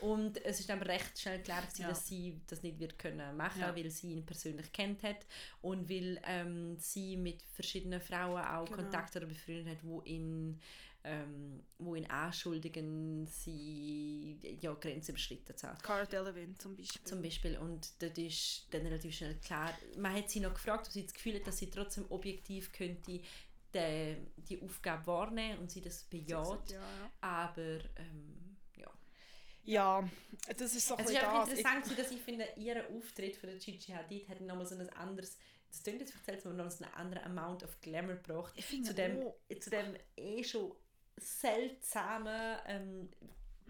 [0.00, 1.88] und es ist dann recht schnell klar gewesen, Ja.
[1.88, 3.74] dass sie das nicht wird können machen, Ja.
[3.74, 5.26] weil sie ihn persönlich kennt hat
[5.62, 8.76] und weil ähm, sie mit verschiedenen Frauen auch Genau.
[8.82, 10.60] Kontakt oder befreundet hat, wo ihn
[11.06, 15.78] ähm, wo ihn anschuldigen, sie ja, Grenzen überschritten zu haben.
[15.82, 17.04] Cara Delevingne zum Beispiel.
[17.04, 17.58] Zum Beispiel.
[17.58, 21.12] Und dort ist dann relativ schnell klar, man hat sie noch gefragt, ob sie das
[21.12, 23.20] Gefühl hat, dass sie trotzdem objektiv könnte
[23.74, 26.70] die, die Aufgabe wahrnehmen und sie das bejaht.
[26.70, 27.10] Ja, ja.
[27.20, 28.90] Aber ähm, ja.
[29.64, 30.08] ja,
[30.56, 31.48] das ist so Es ist das.
[31.48, 34.88] interessant, gewesen, dass ich finde, ihr Auftritt von der Gigi Hadid hat nochmal so ein
[34.90, 38.54] anderes, das klingt jetzt vielleicht aber noch so einen anderen Amount of Glamour gebracht.
[38.56, 39.36] Ich Zu dem, auch.
[39.60, 40.72] zu dem eh schon
[41.16, 43.08] seltsamen ähm,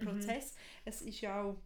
[0.02, 0.54] Prozess.
[0.84, 1.56] Es ist ja auch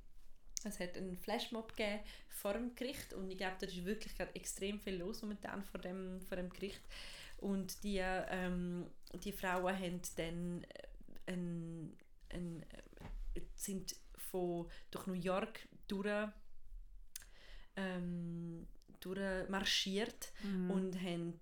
[0.64, 4.34] es hat einen Flashmob gegeben vor dem Gericht und ich glaube, da ist wirklich gerade
[4.34, 6.80] extrem viel los momentan vor dem, vor dem Gericht.
[7.38, 8.86] Und die, ähm,
[9.22, 11.96] die Frauen haben dann äh, ein,
[12.30, 12.62] ein,
[13.34, 16.28] äh, sind von, durch New York durch,
[17.76, 18.66] ähm,
[19.00, 20.70] durchmarschiert Mhm.
[20.70, 21.40] und haben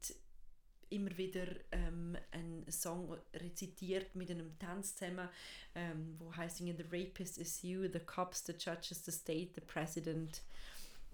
[0.89, 5.29] immer wieder ähm, einen Song rezitiert mit einem Tanz zusammen,
[5.75, 10.43] ähm, wo heißt The Rapist is you, the cops, the judges, the state, the president.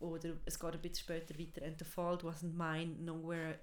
[0.00, 1.64] Oder es geht ein bisschen später weiter.
[1.64, 3.60] And the fault wasn't mine, nowhere,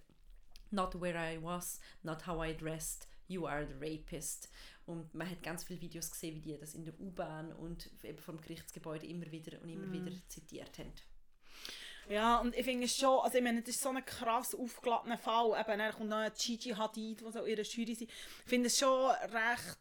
[0.72, 3.08] not where I was, not how I dressed.
[3.28, 4.50] You are the rapist.
[4.86, 8.18] Und man hat ganz viele Videos gesehen, wie die das in der U-Bahn und eben
[8.18, 9.94] vom Gerichtsgebäude immer wieder und immer Mhm.
[9.94, 10.92] wieder zitiert haben.
[12.10, 15.18] Ja, und ich finde es schon, also ich meine, das ist so ein krass aufgeladener
[15.20, 15.60] Fall.
[15.60, 18.10] Eben, dann kommt noch Gigi Hadid, die so ihre Jury sind.
[18.10, 19.78] Ich finde es schon recht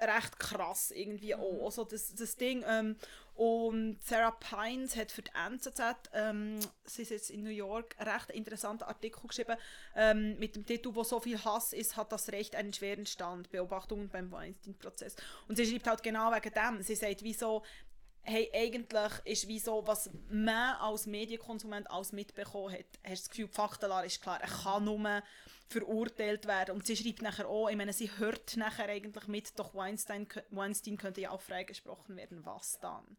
[0.00, 1.40] recht krass irgendwie mhm.
[1.40, 1.64] auch.
[1.66, 2.64] Also das, das Ding.
[2.66, 2.96] Ähm,
[3.34, 5.80] und Sarah Pines hat für die NZZ,
[6.12, 9.56] ähm, sie ist jetzt in New York, einen recht interessanten Artikel geschrieben
[9.94, 13.48] ähm, mit dem Titel «Wo so viel Hass ist, hat das Recht einen schweren Stand.
[13.50, 15.14] Beobachtungen beim Weinstein-Prozess».
[15.46, 16.82] Und sie schreibt halt genau wegen dem.
[16.82, 17.62] Sie sagt, wieso
[18.28, 23.30] hey, eigentlich ist wie so, was man als Medienkonsument alles mitbekommen hat, hast du das
[23.30, 25.22] Gefühl, die Faktenlage ist klar, er kann nur
[25.68, 26.74] verurteilt werden.
[26.74, 30.96] Und sie schreibt nachher auch, ich meine, sie hört nachher eigentlich mit, doch Weinstein, Weinstein
[30.96, 33.16] könnte ja auch freigesprochen werden, was dann?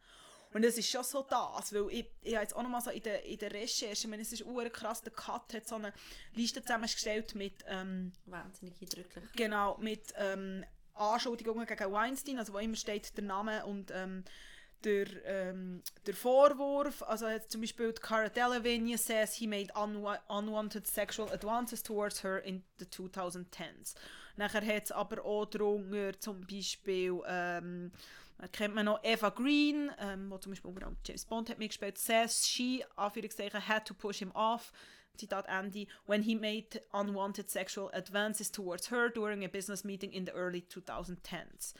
[0.51, 3.03] Und es ist schon so das, weil ich, ich habe jetzt auch nochmal so in
[3.03, 5.93] der, in der Recherche, ich meine, es ist uhr krass, der Cut hat so eine
[6.33, 7.63] Liste zusammengestellt mit...
[7.67, 9.25] Ähm, Wahnsinnig eindrücklich.
[9.35, 14.23] Genau, mit ähm, Anschuldigungen gegen Weinstein, also wo immer steht der Name und ähm,
[14.83, 20.87] der, ähm, der Vorwurf, also jetzt zum Beispiel Cara Delevingne says he made unwa unwanted
[20.87, 23.95] sexual advances towards her in the 2010s.
[24.37, 27.91] Nachher hat es aber auch darunter zum Beispiel, ähm,
[28.53, 32.47] kennt man noch Eva Green, ähm, wo zum Beispiel unter James Bond hat mitgespielt, says
[32.47, 34.71] she, Anführungszeichen, had to push him off,
[35.17, 40.25] Zitat Ende, when he made unwanted sexual advances towards her during a business meeting in
[40.25, 41.73] the early 2010s.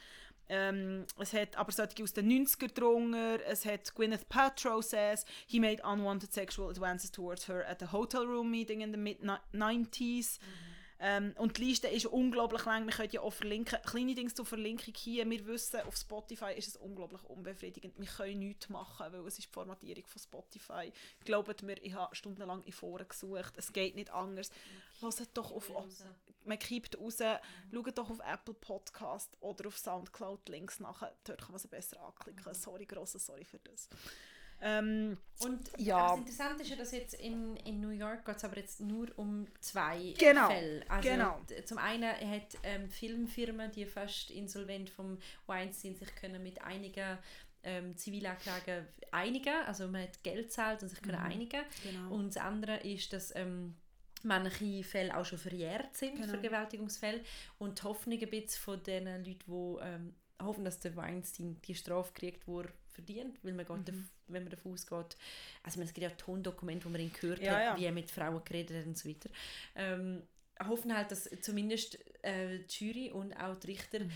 [0.52, 3.38] Ähm, es hat aber solche aus den 90er drunter.
[3.46, 8.26] Es hat Gwyneth Paltrow says he made unwanted sexual advances towards her at a hotel
[8.26, 10.40] room meeting in the mid-90s.
[10.40, 10.69] Mhm.
[11.02, 12.86] Ähm, und die Liste ist unglaublich lang.
[12.86, 13.78] Wir können ja auch verlinken.
[13.84, 15.28] Kleine Dinge zur Verlinkung hier.
[15.28, 17.98] Wir wissen, auf Spotify ist es unglaublich unbefriedigend.
[17.98, 20.92] Wir können nichts machen, weil es ist die Formatierung von Spotify.
[21.24, 23.54] Glaubt mir, ich habe stundenlang in Foren gesucht.
[23.56, 24.50] Es geht nicht anders.
[25.00, 25.70] Hört doch auf...
[26.44, 27.18] Man kippt raus.
[27.72, 31.14] Schaut doch auf Apple Podcast oder auf Soundcloud Links nachher.
[31.24, 32.42] Dort kann man sie besser anklicken.
[32.46, 32.54] Mhm.
[32.54, 33.88] Sorry, grosses Sorry für das.
[34.62, 36.10] Ähm, und ja.
[36.10, 39.08] das Interessante ist ja, dass jetzt in, in New York geht es aber jetzt nur
[39.16, 40.84] um zwei genau, Fälle.
[40.88, 41.40] Also genau.
[41.64, 47.18] Zum einen hat ähm, Filmfirmen, die fast insolvent vom Weinstein sich können mit einigen
[47.62, 51.26] ähm, Zivilanklagen einigen, also man hat Geld zahlt und sich können mhm.
[51.26, 51.62] einigen.
[51.82, 52.14] Genau.
[52.14, 53.76] Und das andere ist, dass ähm,
[54.22, 56.28] manche Fälle auch schon verjährt sind, genau.
[56.28, 57.22] Vergewaltigungsfälle.
[57.58, 61.74] Und die Hoffnung ein bisschen von den Leuten, die ähm, hoffen, dass der Weinstein die
[61.74, 64.08] Strafe kriegt, die er verdient, weil man geht, mhm.
[64.28, 65.16] wenn man davon ausgeht,
[65.62, 67.76] also es gibt ja Tondokumente, wo man ihn gehört ja, hat, ja.
[67.76, 69.30] wie er mit Frauen geredet hat und so weiter.
[69.74, 70.22] Ähm,
[70.66, 74.10] hoffen halt, dass zumindest äh, die Jury und auch die Richter mhm.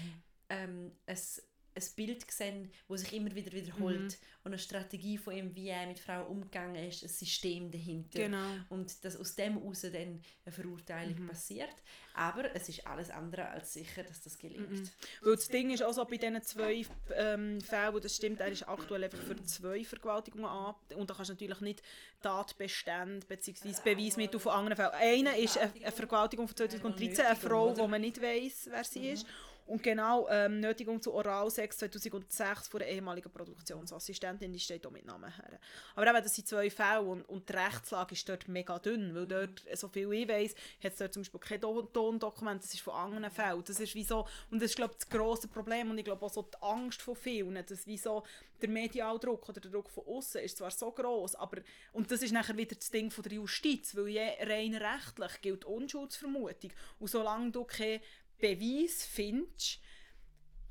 [0.48, 1.42] ähm, es
[1.74, 4.26] ein Bild gesehen, das sich immer wieder wiederholt mhm.
[4.44, 8.18] und eine Strategie von ihm, wie er mit Frauen umgegangen ist, ein System dahinter.
[8.18, 8.46] Genau.
[8.68, 11.28] Und dass aus dem heraus dann eine Verurteilung mhm.
[11.28, 11.74] passiert.
[12.16, 14.70] Aber es ist alles andere als sicher, dass das gelingt.
[14.70, 14.90] Mhm.
[15.22, 18.48] Weil das Ding ist auch so bei diesen zwei ähm, Fällen, wo das stimmt, er
[18.48, 21.82] ist aktuell einfach für zwei Vergewaltigungen an und da kannst du natürlich nicht
[22.22, 23.74] Tatbestände bzw.
[23.82, 24.92] Beweismittel von anderen Fällen.
[24.92, 29.10] Eine ist eine, eine Vergewaltigung von 2013, eine Frau, wo man nicht weiß, wer sie
[29.10, 29.26] ist.
[29.66, 35.06] Und genau, ähm, Nötigung zu Oralsex 2006 von der ehemaligen Produktionsassistentin, die steht auch mit
[35.06, 35.58] Namen her.
[35.94, 39.26] Aber eben, das sind zwei Fälle und, und die Rechtslage ist dort mega dünn, weil
[39.26, 42.94] dort, so viel ich weiss, hat es dort zum Beispiel kein Tondokument, das ist von
[42.94, 43.64] anderen Fällen.
[43.64, 46.24] Das ist wie so, und das ist glaube ich das grosse Problem und ich glaube
[46.26, 48.22] auch so die Angst von vielen, dass wie so
[48.60, 51.62] der Medialdruck oder der Druck von außen ist zwar so groß, aber,
[51.92, 55.64] und das ist nachher wieder das Ding von der Justiz, weil je rein rechtlich gilt
[55.64, 58.00] Unschuldsvermutung und solange du keine
[58.38, 59.80] Beweis findest,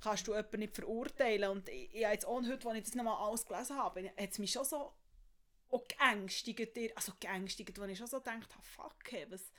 [0.01, 1.49] kannst du jemanden nicht verurteilen.
[1.49, 4.39] Und ich, ich jetzt auch heute, als ich das nochmal alles gelesen habe, hat es
[4.39, 4.93] mich schon so
[5.70, 9.51] auch geängstigt, also geängstigt, wo ich schon so gedacht habe, fuck, hey, was,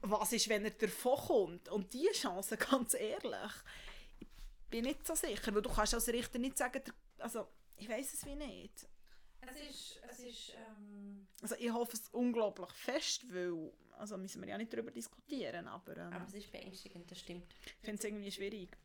[0.00, 1.68] was ist, wenn er davon kommt?
[1.70, 3.52] Und diese Chance, ganz ehrlich,
[4.18, 4.28] ich
[4.68, 6.82] bin nicht so sicher, weil du kannst als Richter nicht sagen,
[7.18, 8.86] also ich weiß es wie nicht.
[9.50, 14.48] Es ist, es ist ähm also ich hoffe es unglaublich fest, weil also müssen wir
[14.48, 15.96] ja nicht darüber diskutieren, aber...
[15.96, 17.54] Ähm, aber es ist beängstigend, das stimmt.
[17.64, 18.76] Ich finde es irgendwie schwierig.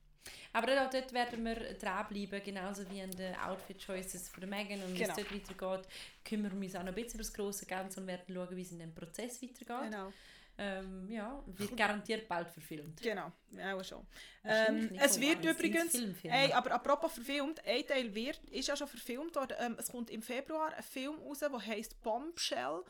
[0.54, 4.82] Aber auch dort werden wir dranbleiben, genauso wie an den Outfit-Choices von Megan.
[4.84, 5.10] Und wie genau.
[5.10, 5.88] es dort weitergeht,
[6.26, 8.62] kümmern wir uns auch noch ein bisschen über das große Ganze und werden schauen, wie
[8.62, 9.92] es in dem Prozess weitergeht.
[9.92, 10.14] Genau.
[10.62, 13.02] Ähm, ja, wird garantiert bald verfilmt.
[13.02, 13.32] Genau,
[13.74, 14.06] auch schon.
[14.44, 19.38] Ähm, es wird übrigens, ey, aber apropos verfilmt, ein Teil wird, ist ja schon verfilmt
[19.38, 19.56] worden.
[19.58, 22.84] Ähm, es kommt im Februar ein Film raus, der heißt Bombshell.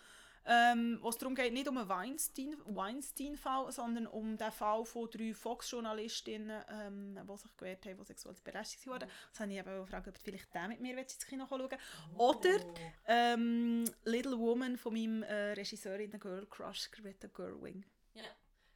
[0.45, 3.37] Ähm, wo es darum geht, nicht um einen Weinstein-Fall, Weinstein
[3.71, 8.87] sondern um den Fall von drei Fox-Journalistinnen, ähm, die sich gewehrt haben, die sexuell belästigt
[8.87, 9.07] wurden.
[9.07, 9.13] Mhm.
[9.31, 11.69] Das habe ich eben gefragt, ob vielleicht der mit mir ins Kino schauen
[12.17, 12.29] oh.
[12.29, 12.59] Oder
[13.07, 17.85] ähm, Little Woman von meinem äh, Regisseur in der Girl Crush, Greta Gerwig.
[18.13, 18.23] Ja,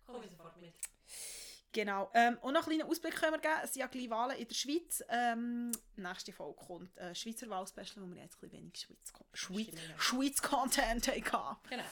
[0.05, 0.73] komme ich sofort mit.
[1.73, 2.09] Genau.
[2.13, 3.53] Ähm, und noch einen kleinen Ausblick können wir geben.
[3.63, 5.03] Es sind ja gleich Wahlen in der Schweiz.
[5.09, 9.67] Ähm, nächste Folge kommt äh, Schweizer Wahlspecial, wo wir jetzt ein bisschen wenig Schweiz, Schweiz.
[9.97, 11.57] Schweiz Content haben.
[11.69, 11.83] Genau.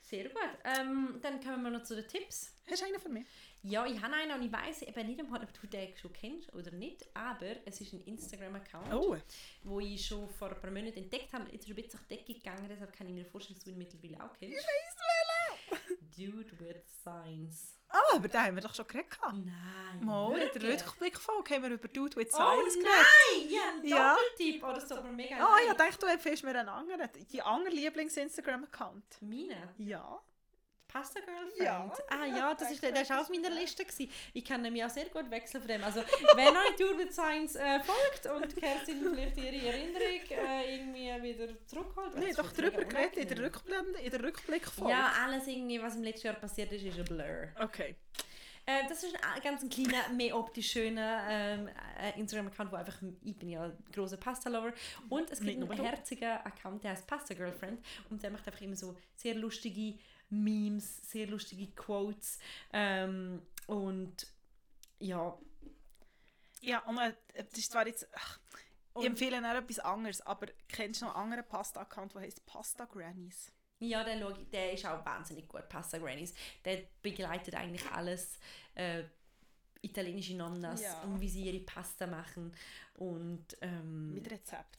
[0.00, 0.38] Sehr gut.
[0.64, 2.52] Ähm, dann kommen wir noch zu den Tipps.
[2.70, 3.26] Hast du einen für mich?
[3.62, 6.52] Ja, ich habe einen und ich weiß eben nicht, einmal, ob du den schon kennst
[6.52, 9.16] oder nicht, aber es ist ein Instagram-Account, Oh.
[9.62, 11.50] wo ich schon vor ein paar Monaten entdeckt habe.
[11.50, 13.70] Jetzt ist ein bisschen auf die Decke gegangen, deshalb kann ich mir vorstellen, dass du
[13.70, 14.66] ihn mittlerweile auch kennst.
[16.16, 17.78] Dude with Signs.
[17.96, 19.08] Ah, über den haben wir doch schon geredet.
[19.22, 20.04] Nein.
[20.04, 20.72] Mal, in der?
[20.72, 22.90] Rückblickfolge haben wir über Dude with Oh Science geredet.
[22.90, 23.48] nein!
[23.48, 24.16] Ja, ein Ja.
[24.16, 24.64] Doppeltipp!
[24.66, 25.66] Oh, das tut mir mega Ah, leid.
[25.68, 27.08] ja, dachte du empfiehlst mir einen anderen.
[27.30, 29.22] Die andere Lieblings-Instagram-Account.
[29.22, 29.74] Meine?
[29.78, 30.20] Ja.
[30.94, 31.58] Pasta Girlfriend?
[31.58, 31.92] Ja.
[32.08, 33.84] Ah ja, das ist, Danke, der ist auch auf meiner ist Liste.
[33.84, 34.12] Gewesen.
[34.32, 35.82] Ich kann nämlich auch sehr gut wechseln von dem.
[35.82, 36.04] Also,
[36.36, 41.66] wenn euch Tour with Science äh, folgt und Kerstin vielleicht ihre Erinnerung äh, irgendwie wieder
[41.66, 42.12] zurückholt.
[42.14, 43.44] Das doch drüber geredet in der.
[43.44, 44.92] Rückblende, in der Rückblickfolge.
[44.92, 47.48] Ja, alles irgendwie, was im letzten Jahr passiert ist, ist ein Blur.
[47.60, 47.96] Okay.
[48.66, 51.68] Äh, das ist ein ganz ein kleiner, mehr optisch schöner ähm,
[52.00, 54.72] äh, Instagram-Account, wo einfach, ich bin ja ein großer Pasta-Lover
[55.10, 58.76] und es gibt einen herzigen Account, der heißt Pasta Girlfriend und der macht einfach immer
[58.76, 59.98] so sehr lustige
[60.30, 62.38] Memes, sehr lustige Quotes
[62.72, 64.26] ähm, und
[64.98, 65.36] ja,
[66.60, 68.08] Ja, und äh, das ist zwar jetzt...
[68.14, 68.40] Ach,
[68.96, 72.84] ich empfehle noch etwas anderes, aber kennst du noch einen anderen Pasta-Account, der heißt Pasta
[72.84, 73.50] Grannies?
[73.80, 74.16] ja der,
[74.52, 76.32] der ist auch wahnsinnig gut, Pasta Grannies.
[76.64, 78.38] Der begleitet eigentlich alles,
[78.76, 79.02] äh,
[79.82, 81.02] italienische Nonnas Ja.
[81.02, 82.54] und wie sie ihre Pasta machen
[82.94, 84.78] und ähm, Mit Rezept.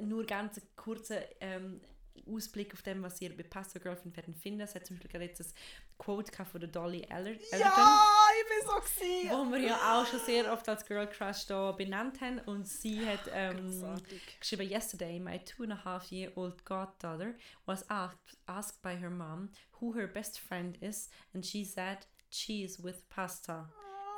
[0.00, 1.80] nur ganz kurzen ähm,
[2.28, 4.60] Ausblick auf dem, was ihr bei Pasta Girlfriend werden finden.
[4.60, 5.52] Es hat zum Beispiel gerade jetzt ein
[5.98, 8.02] Quote von der Dolly Aller Allerton, Ja,
[8.40, 9.30] ich bin so gewesen.
[9.30, 13.04] wo wir ja auch schon sehr oft als Girl Crush da benannt haben und sie
[13.06, 14.40] hat ähm, Großartig.
[14.40, 19.10] geschrieben, yesterday my two and a half year old goddaughter was asked, asked by her
[19.10, 19.50] mom
[19.80, 23.68] who her best friend is and she said cheese with pasta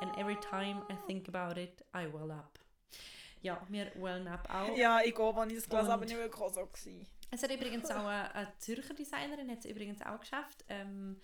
[0.01, 2.59] and every time I think about it I well up.
[3.41, 4.75] Ja, wir wellen up auch.
[4.75, 7.07] Ja, ich gehe, als ich das Und- habe, nicht auch so gewesen.
[7.31, 11.19] Es hat übrigens auch eine, eine Zürcher Designerin hat es übrigens auch geschafft ähm,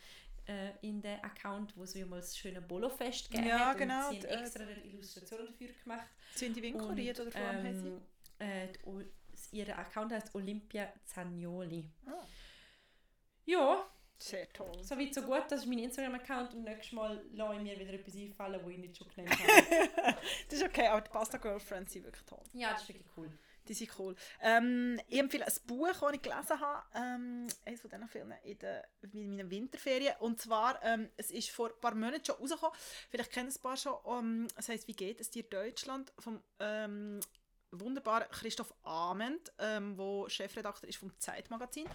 [0.47, 4.21] äh, in den Account, wo sie mal das schöne Bolofest gegeben Ja, hat genau, und
[4.21, 6.07] sie äh, extra eine Illustration dafür gemacht.
[6.35, 8.01] Sind die winkuriert oder vor allem haben
[8.39, 8.67] ähm, äh,
[9.51, 11.89] die ihr Account heißt Olympia Zagnoli.
[12.05, 12.23] Ah,
[13.45, 13.85] Ja,
[14.17, 14.81] sehr toll.
[14.83, 15.43] so weit so gut.
[15.49, 18.77] Das ist mein Instagram-Account und nächstes Mal lasse ich mir wieder etwas einfallen, wo ich
[18.77, 19.37] nicht schon genannt
[19.97, 20.17] habe.
[20.49, 22.41] Das ist okay, aber die Pasta Girlfriends sind wirklich toll.
[22.53, 23.29] ja, das ist wirklich cool.
[23.67, 24.15] Die sind cool.
[24.41, 28.59] Ähm, ich empfehle ein Buch, das ich gelesen habe, ähm, eines von diesen Filmen in,
[28.59, 30.15] der, in meinen Winterferien.
[30.19, 32.75] Und zwar, ähm, es ist vor ein paar Monaten schon rausgekommen.
[33.09, 33.93] Vielleicht kennen es ein paar schon.
[34.03, 37.19] Um, es heisst «Wie geht es dir Deutschland?» vom ähm,
[37.71, 41.87] wunderbaren Christoph Ament, ähm, wo Chefredakteur ist vom Zeitmagazin.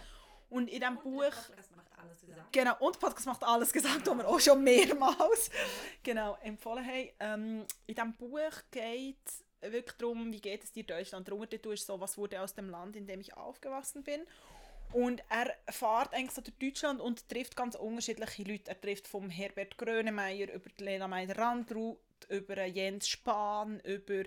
[0.49, 1.31] Und in diesem Buch...
[1.55, 2.51] Das macht alles gesagt.
[2.51, 5.49] Genau, und Podcast macht alles gesagt, haben wir auch schon mehrmals
[6.03, 7.09] genau, empfohlen haben.
[7.19, 11.27] Ähm, in diesem Buch geht es wirklich darum, wie geht es dir Deutschland.
[11.27, 14.21] Der Untertitel ist so, was wurde aus dem Land, in dem ich aufgewachsen bin.
[14.93, 18.71] Und er fährt eigentlich so durch Deutschland und trifft ganz unterschiedliche Leute.
[18.71, 21.99] Er trifft vom Herbert Grönemeyer über die Lena Meyer-Randruth,
[22.29, 24.23] über Jens Spahn, über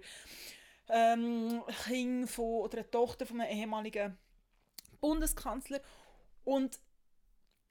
[0.89, 4.16] ähm, Kind von, oder eine Tochter von einem ehemaligen
[5.01, 5.80] Bundeskanzler.
[6.45, 6.78] Und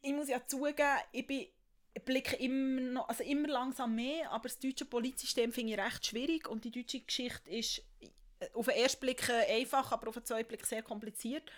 [0.01, 1.47] ich muss ja zugeben, ich bin
[2.01, 6.47] blicke immer, noch, also immer langsam mehr, aber das deutsche Politsystem finde ich recht schwierig
[6.47, 10.25] und die deutsche Geschichte ist äh, auf den ersten Blick äh, einfach, aber auf den
[10.25, 11.51] zweiten Blick sehr kompliziert.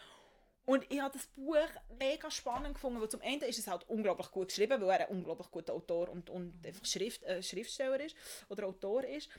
[0.65, 1.57] Und ich habe das Buch
[1.99, 5.17] mega spannend gefunden, weil zum einen ist es halt unglaublich gut geschrieben, weil er ein
[5.17, 8.15] unglaublich guter Autor und, und einfach Schrift, äh, Schriftsteller ist
[8.49, 9.29] oder Autor ist.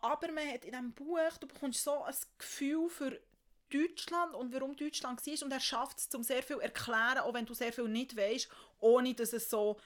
[0.00, 3.20] Aber man hat in diesem Buch, du bekommst so ein Gefühl für
[3.70, 7.34] Deutschland und warum Deutschland war und er schafft es, um sehr viel zu erklären, auch
[7.34, 8.48] wenn du sehr viel nicht weißt,
[8.80, 9.76] ohne dass es so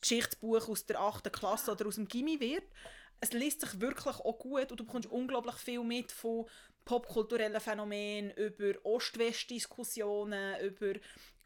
[0.00, 1.32] Geschichtsbuch aus der 8.
[1.32, 2.64] Klasse oder aus dem Gimmi wird.
[3.20, 6.46] Es liest sich wirklich auch gut und du bekommst unglaublich viel mit von
[6.84, 10.94] popkulturellen Phänomenen, über Ost-West-Diskussionen, über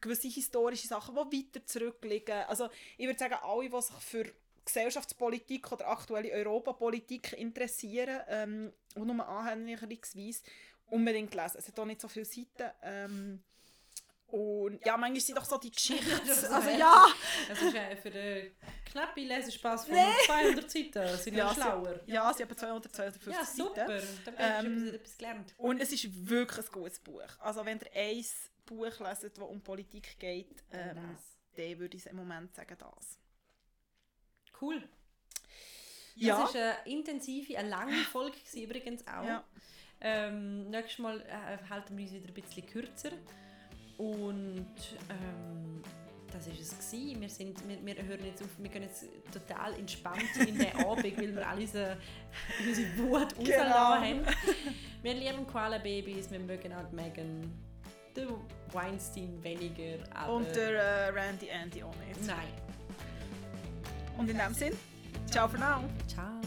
[0.01, 2.45] gewisse historische Sachen, die weiter zurückliegen.
[2.47, 4.33] Also ich würde sagen, alle, die sich für
[4.65, 10.43] Gesellschaftspolitik oder aktuelle Europapolitik interessieren ähm, und nur anhänglicherweise
[10.87, 11.59] unbedingt lesen.
[11.59, 12.71] Es hat auch nicht so viele Seiten.
[12.83, 13.43] Ähm,
[14.35, 16.11] und ja, manchmal sind doch so die Geschichten.
[16.53, 17.07] Also ja,
[17.49, 18.51] Das ist äh, für den
[18.87, 20.01] knappen Lesespaß von Nee.
[20.27, 21.17] 200 Seiten.
[21.19, 22.01] Sind ja, ja, schlauer.
[22.05, 23.87] sie, ja, sie haben 200, 250 Ja, super.
[24.01, 24.19] Seiten.
[24.25, 25.55] Da hast du Ähm, etwas, etwas gelernt.
[25.59, 27.23] Und es ist wirklich ein gutes Buch.
[27.39, 28.25] Also wenn ihr ein
[28.67, 31.17] Buch leset, das um Politik geht, ähm,
[31.57, 33.19] dann würde ich im Moment sagen, das.
[34.61, 34.83] Cool.
[36.17, 36.41] Ja.
[36.41, 39.25] Das war eine intensive, eine lange Folge übrigens auch.
[39.25, 39.45] Ja.
[40.01, 43.11] Ähm, nächstes Mal äh, halten wir uns wieder ein bisschen kürzer.
[43.99, 44.67] Und
[45.09, 45.83] ähm,
[46.33, 47.21] das ist es gewesen.
[47.21, 51.05] Wir, sind, wir, wir hören jetzt auf, wir gehen jetzt total entspannt in den Abend,
[51.17, 51.97] weil wir alle unsere,
[52.67, 53.51] unsere Wut Genau.
[53.51, 54.37] rausgelassen haben.
[55.03, 57.53] Wir lieben Koala-Babys, wir mögen auch Megan,
[58.17, 58.29] den
[58.73, 60.35] Weinstein weniger, aber...
[60.35, 62.27] Und der äh, Randy Andy auch nicht.
[62.27, 62.49] Nein.
[64.19, 64.73] Und in dem Sinn,
[65.31, 65.85] ciao für now.
[66.09, 66.41] Ciao.